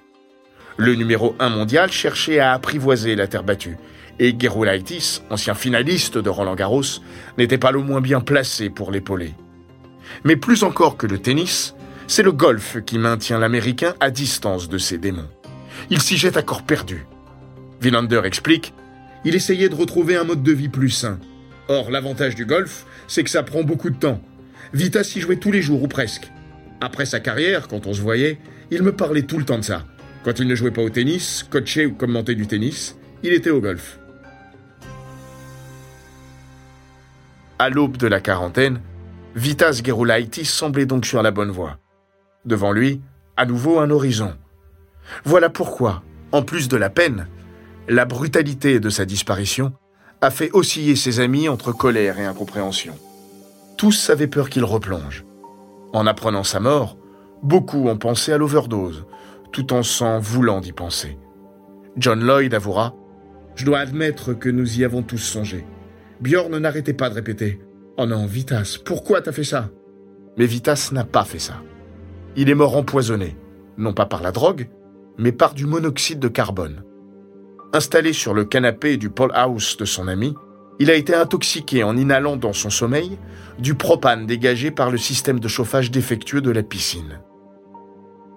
Le 0.78 0.96
numéro 0.96 1.36
1 1.40 1.50
mondial 1.50 1.92
cherchait 1.92 2.40
à 2.40 2.54
apprivoiser 2.54 3.16
la 3.16 3.28
terre 3.28 3.44
battue, 3.44 3.78
et 4.20 4.36
Gerulaitis, 4.38 5.22
ancien 5.30 5.54
finaliste 5.54 6.18
de 6.18 6.30
Roland 6.30 6.56
Garros, 6.56 7.02
n'était 7.38 7.58
pas 7.58 7.72
le 7.72 7.80
moins 7.80 8.02
bien 8.02 8.22
placé 8.22 8.70
pour 8.70 8.92
l'épauler. 8.92 9.34
Mais 10.24 10.36
plus 10.36 10.64
encore 10.64 10.98
que 10.98 11.08
le 11.08 11.20
tennis, 11.20 11.76
c'est 12.08 12.24
le 12.24 12.32
golf 12.32 12.78
qui 12.86 12.98
maintient 12.98 13.40
l'Américain 13.40 13.94
à 14.00 14.10
distance 14.10 14.70
de 14.70 14.78
ses 14.78 14.98
démons. 14.98 15.30
Il 15.90 16.02
s'y 16.02 16.18
jette 16.18 16.38
à 16.38 16.42
corps 16.42 16.64
perdu. 16.64 17.06
Villander 17.82 18.22
explique 18.26 18.74
Il 19.26 19.36
essayait 19.36 19.70
de 19.70 19.76
retrouver 19.76 20.16
un 20.16 20.24
mode 20.24 20.44
de 20.44 20.52
vie 20.52 20.70
plus 20.70 20.90
sain. 20.90 21.20
Or, 21.68 21.92
l'avantage 21.92 22.36
du 22.36 22.46
golf, 22.46 22.86
c'est 23.08 23.24
que 23.24 23.30
ça 23.30 23.44
prend 23.44 23.64
beaucoup 23.64 23.90
de 23.90 23.98
temps. 23.98 24.22
Vitas 24.74 25.04
s'y 25.04 25.22
jouait 25.22 25.38
tous 25.38 25.52
les 25.52 25.62
jours 25.62 25.84
ou 25.84 25.88
presque. 25.88 26.32
Après 26.82 27.06
sa 27.06 27.20
carrière, 27.20 27.68
quand 27.68 27.88
on 27.88 27.94
se 27.94 28.02
voyait, 28.02 28.40
il 28.72 28.84
me 28.84 28.96
parlait 28.96 29.24
tout 29.24 29.38
le 29.38 29.46
temps 29.46 29.58
de 29.58 29.64
ça. 29.64 29.86
Quand 30.24 30.40
il 30.40 30.48
ne 30.48 30.56
jouait 30.56 30.72
pas 30.72 30.82
au 30.82 30.90
tennis, 30.90 31.46
coachait 31.50 31.86
ou 31.86 31.94
commentait 31.94 32.36
du 32.36 32.48
tennis, 32.48 32.98
il 33.24 33.34
était 33.34 33.50
au 33.50 33.62
golf. 33.62 34.00
À 37.58 37.70
l'aube 37.70 37.98
de 37.98 38.08
la 38.08 38.20
quarantaine, 38.20 38.82
Vitas 39.36 39.82
Gerulaitis 39.84 40.46
semblait 40.46 40.86
donc 40.86 41.06
sur 41.06 41.22
la 41.22 41.32
bonne 41.32 41.52
voie. 41.52 41.78
Devant 42.46 42.72
lui, 42.72 43.02
à 43.38 43.46
nouveau 43.46 43.80
un 43.80 43.90
horizon. 43.90 44.34
Voilà 45.26 45.50
pourquoi, 45.50 46.04
en 46.32 46.42
plus 46.42 46.68
de 46.68 46.78
la 46.78 46.90
peine, 46.90 47.28
la 47.88 48.06
brutalité 48.06 48.80
de 48.80 48.90
sa 48.90 49.06
disparition 49.06 49.74
a 50.22 50.32
fait 50.32 50.52
osciller 50.54 50.96
ses 50.96 51.20
amis 51.20 51.50
entre 51.50 51.72
colère 51.72 52.20
et 52.20 52.26
incompréhension. 52.26 52.94
Tous 53.78 54.10
avaient 54.10 54.28
peur 54.28 54.50
qu'il 54.50 54.64
replonge. 54.64 55.26
En 55.94 56.06
apprenant 56.06 56.44
sa 56.44 56.60
mort, 56.60 56.98
beaucoup 57.42 57.88
ont 57.88 57.98
pensé 57.98 58.32
à 58.32 58.38
l'overdose, 58.38 59.06
tout 59.52 59.74
en 59.74 59.84
s'en 59.84 60.20
voulant 60.20 60.60
d'y 60.60 60.74
penser. 60.74 61.18
John 61.98 62.20
Lloyd 62.20 62.54
avouera 62.54 62.94
Je 63.56 63.66
dois 63.66 63.80
admettre 63.80 64.34
que 64.34 64.50
nous 64.50 64.80
y 64.80 64.84
avons 64.84 65.02
tous 65.02 65.18
songé. 65.18 65.66
Bjorn 66.22 66.58
n'arrêtait 66.58 66.94
pas 66.94 67.10
de 67.10 67.16
répéter 67.16 67.62
Oh 67.98 68.06
non, 68.06 68.26
Vitas, 68.26 68.78
pourquoi 68.86 69.22
t'as 69.22 69.32
fait 69.32 69.44
ça? 69.44 69.70
Mais 70.38 70.46
Vitas 70.46 70.90
n'a 70.92 71.04
pas 71.04 71.24
fait 71.24 71.40
ça. 71.40 71.56
Il 72.36 72.50
est 72.50 72.56
mort 72.56 72.78
empoisonné, 72.78 73.36
non 73.78 73.94
pas 73.94 74.06
par 74.06 74.22
la 74.22 74.32
drogue, 74.32 74.70
mais 75.20 75.32
par 75.32 75.54
du 75.54 75.66
monoxyde 75.66 76.20
de 76.20 76.30
carbone. 76.30 76.84
Installé 77.74 78.14
sur 78.14 78.34
le 78.34 78.46
canapé 78.46 78.98
du 78.98 79.12
Paul 79.12 79.32
House 79.36 79.78
de 79.78 79.86
son 79.86 80.08
ami, 80.08 80.34
Il 80.82 80.90
a 80.90 80.96
été 80.96 81.14
intoxiqué 81.14 81.84
en 81.84 81.98
inhalant 81.98 82.38
dans 82.38 82.54
son 82.54 82.70
sommeil 82.70 83.20
du 83.60 83.76
propane 83.76 84.26
dégagé 84.26 84.72
par 84.72 84.90
le 84.90 84.98
système 84.98 85.42
de 85.42 85.50
chauffage 85.50 85.92
défectueux 85.92 86.40
de 86.40 86.52
la 86.52 86.64
piscine. 86.64 87.20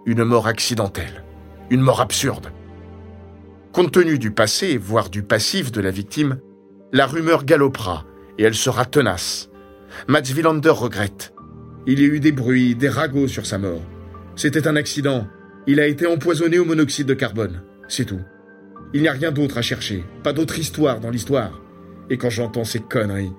Une 0.06 0.24
mort 0.24 0.48
accidentelle, 0.48 1.22
une 1.70 1.82
mort 1.82 2.00
absurde. 2.00 2.48
Compte 3.72 3.92
tenu 3.92 4.18
du 4.18 4.32
passé, 4.32 4.76
voire 4.76 5.08
du 5.08 5.22
passif 5.22 5.70
de 5.70 5.80
la 5.80 5.92
victime, 5.92 6.40
la 6.92 7.06
rumeur 7.06 7.44
galopera 7.44 8.04
et 8.38 8.42
elle 8.42 8.56
sera 8.56 8.86
tenace. 8.86 9.48
Mats 10.08 10.32
Wilander 10.34 10.70
regrette. 10.70 11.32
Il 11.86 12.00
y 12.00 12.04
a 12.04 12.08
eu 12.08 12.18
des 12.18 12.32
bruits, 12.32 12.74
des 12.74 12.88
ragots 12.88 13.28
sur 13.28 13.46
sa 13.46 13.58
mort. 13.58 13.82
C'était 14.34 14.66
un 14.66 14.74
accident. 14.74 15.28
Il 15.66 15.78
a 15.78 15.86
été 15.86 16.06
empoisonné 16.06 16.58
au 16.58 16.64
monoxyde 16.64 17.06
de 17.06 17.14
carbone. 17.14 17.62
C'est 17.86 18.04
tout. 18.04 18.20
Il 18.94 19.02
n'y 19.02 19.08
a 19.08 19.12
rien 19.12 19.30
d'autre 19.30 19.58
à 19.58 19.62
chercher, 19.62 20.04
pas 20.24 20.32
d'autre 20.32 20.58
histoire 20.58 20.98
dans 20.98 21.10
l'histoire. 21.10 21.62
Et 22.10 22.18
quand 22.18 22.30
j'entends 22.30 22.64
ces 22.64 22.80
conneries, 22.80 23.32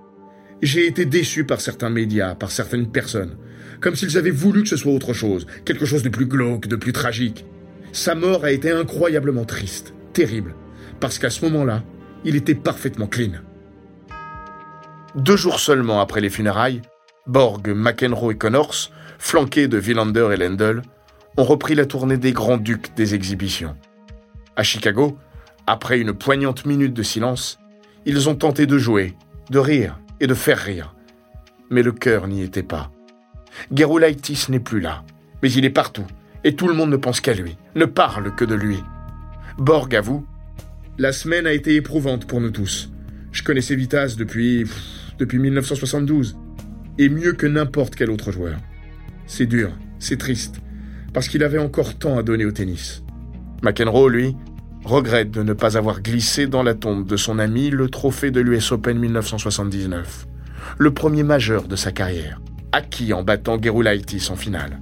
j'ai 0.62 0.88
été 0.88 1.06
déçu 1.06 1.44
par 1.44 1.60
certains 1.60 1.90
médias, 1.90 2.34
par 2.34 2.50
certaines 2.50 2.90
personnes, 2.90 3.36
comme 3.82 3.98
s'ils 3.98 4.18
avaient 4.18 4.32
voulu 4.32 4.64
que 4.64 4.70
ce 4.70 4.78
soit 4.78 4.94
autre 4.94 5.12
chose, 5.12 5.46
quelque 5.66 5.86
chose 5.86 6.04
de 6.04 6.10
plus 6.10 6.26
glauque, 6.26 6.68
de 6.68 6.78
plus 6.78 6.94
tragique. 6.94 7.46
Sa 7.92 8.16
mort 8.16 8.46
a 8.46 8.52
été 8.52 8.72
incroyablement 8.72 9.44
triste, 9.44 9.94
terrible, 10.14 10.56
parce 11.02 11.20
qu'à 11.20 11.30
ce 11.30 11.44
moment-là, 11.46 11.84
il 12.24 12.38
était 12.38 12.56
parfaitement 12.56 13.08
clean. 13.08 13.34
Deux 15.16 15.36
jours 15.36 15.60
seulement 15.60 16.00
après 16.00 16.22
les 16.22 16.30
funérailles, 16.30 16.82
Borg, 17.28 17.68
McEnroe 17.68 18.32
et 18.32 18.38
Connors, 18.38 18.92
flanqués 19.20 19.68
de 19.68 19.78
Villander 19.78 20.30
et 20.34 20.38
Lendl, 20.38 20.82
ont 21.38 21.44
repris 21.44 21.76
la 21.76 21.86
tournée 21.86 22.18
des 22.18 22.32
Grands 22.32 22.58
Ducs 22.58 22.96
des 22.96 23.16
exhibitions. 23.16 23.76
À 24.56 24.64
Chicago, 24.64 25.18
après 25.66 26.00
une 26.00 26.14
poignante 26.14 26.66
minute 26.66 26.94
de 26.94 27.04
silence, 27.04 27.60
ils 28.06 28.30
ont 28.30 28.36
tenté 28.36 28.66
de 28.66 28.78
jouer, 28.78 29.16
de 29.50 29.60
rire, 29.60 30.00
et 30.20 30.28
de 30.28 30.34
faire 30.34 30.58
rire. 30.58 30.96
Mais 31.70 31.84
le 31.84 31.92
cœur 31.92 32.28
n'y 32.28 32.42
était 32.42 32.64
pas. 32.64 32.92
Gerulaitis 33.72 34.46
n'est 34.50 34.60
plus 34.60 34.80
là, 34.80 35.04
mais 35.42 35.52
il 35.52 35.66
est 35.66 35.70
partout, 35.70 36.06
et 36.44 36.56
tout 36.56 36.68
le 36.68 36.74
monde 36.74 36.90
ne 36.90 36.98
pense 36.98 37.22
qu'à 37.22 37.34
lui, 37.34 37.58
ne 37.76 37.86
parle 37.86 38.36
que 38.36 38.46
de 38.46 38.56
lui. 38.56 38.80
Borg 39.58 39.96
avoue, 39.96 40.26
la 40.98 41.12
semaine 41.12 41.48
a 41.48 41.54
été 41.54 41.76
éprouvante 41.76 42.28
pour 42.28 42.42
nous 42.42 42.52
tous. 42.52 42.92
Je 43.32 43.44
connaissais 43.44 43.76
Vitas 43.76 44.16
depuis, 44.18 44.66
depuis 45.18 45.40
1972, 45.40 46.38
et 47.00 47.10
mieux 47.10 47.34
que 47.34 47.48
n'importe 47.48 47.96
quel 47.96 48.12
autre 48.12 48.32
joueur. 48.32 48.58
C'est 49.26 49.48
dur, 49.48 49.72
c'est 50.00 50.18
triste, 50.18 50.62
parce 51.14 51.28
qu'il 51.28 51.44
avait 51.44 51.60
encore 51.60 51.98
tant 51.98 52.18
à 52.18 52.24
donner 52.24 52.46
au 52.46 52.52
tennis. 52.52 53.04
McEnroe, 53.62 54.10
lui, 54.10 54.36
regrette 54.84 55.32
de 55.32 55.44
ne 55.44 55.54
pas 55.54 55.78
avoir 55.78 56.02
glissé 56.02 56.48
dans 56.48 56.64
la 56.64 56.74
tombe 56.74 57.08
de 57.08 57.16
son 57.16 57.40
ami 57.40 57.70
le 57.70 57.90
trophée 57.90 58.32
de 58.32 58.42
l'US 58.42 58.72
Open 58.72 59.00
1979, 59.00 60.28
le 60.78 60.94
premier 60.94 61.24
majeur 61.24 61.68
de 61.68 61.76
sa 61.76 61.92
carrière, 61.92 62.42
acquis 62.72 63.14
en 63.14 63.24
battant 63.24 63.62
Gerulaitis 63.62 64.30
en 64.30 64.36
finale. 64.36 64.80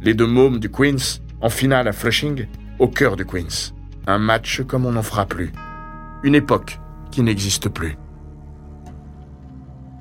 Les 0.00 0.14
deux 0.14 0.26
mômes 0.26 0.60
du 0.60 0.70
Queens, 0.70 1.20
en 1.40 1.50
finale 1.50 1.88
à 1.88 1.92
Flushing, 1.92 2.46
au 2.78 2.88
cœur 2.88 3.16
du 3.16 3.26
Queens. 3.26 3.74
Un 4.06 4.18
match 4.18 4.62
comme 4.66 4.86
on 4.86 4.92
n'en 4.92 5.02
fera 5.02 5.26
plus. 5.26 5.52
Une 6.22 6.34
époque 6.34 6.78
qui 7.10 7.22
n'existe 7.22 7.68
plus. 7.68 7.96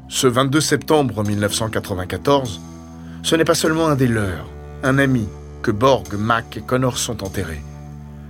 Ce 0.07 0.27
22 0.27 0.61
septembre 0.61 1.23
1994, 1.25 2.61
ce 3.23 3.35
n'est 3.35 3.43
pas 3.43 3.55
seulement 3.55 3.87
un 3.87 3.95
des 3.95 4.07
leurs, 4.07 4.47
un 4.83 4.99
ami, 4.99 5.27
Borg, 5.71 6.13
Mac 6.13 6.57
et 6.57 6.61
Connors 6.61 6.97
sont 6.97 7.23
enterrés 7.23 7.61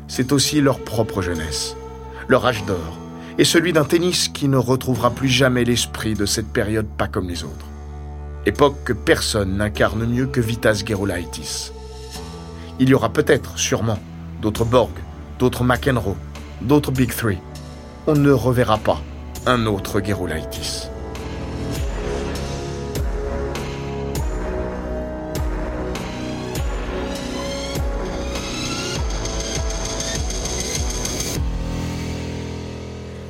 c'est 0.07 0.31
aussi 0.31 0.61
leur 0.61 0.79
propre 0.79 1.21
jeunesse, 1.21 1.75
leur 2.27 2.45
âge 2.45 2.65
d'or, 2.65 2.97
et 3.37 3.43
celui 3.43 3.73
d'un 3.73 3.83
tennis 3.83 4.29
qui 4.29 4.47
ne 4.47 4.57
retrouvera 4.57 5.11
plus 5.11 5.27
jamais 5.27 5.63
l'esprit 5.63 6.15
de 6.15 6.25
cette 6.25 6.51
période 6.51 6.87
pas 6.97 7.07
comme 7.07 7.27
les 7.27 7.43
autres. 7.43 7.65
Époque 8.45 8.77
que 8.85 8.93
personne 8.93 9.57
n'incarne 9.57 10.05
mieux 10.05 10.25
que 10.25 10.41
Vitas 10.41 10.81
Gerulaitis. 10.85 11.71
Il 12.79 12.89
y 12.89 12.93
aura 12.93 13.09
peut-être, 13.09 13.59
sûrement, 13.59 13.99
d'autres 14.41 14.65
Borg, 14.65 14.91
d'autres 15.39 15.63
McEnroe, 15.63 16.15
d'autres 16.61 16.91
Big 16.91 17.13
Three. 17.13 17.39
On 18.07 18.15
ne 18.15 18.31
reverra 18.31 18.77
pas 18.77 19.01
un 19.45 19.65
autre 19.65 20.01
Gerulaitis. 20.01 20.87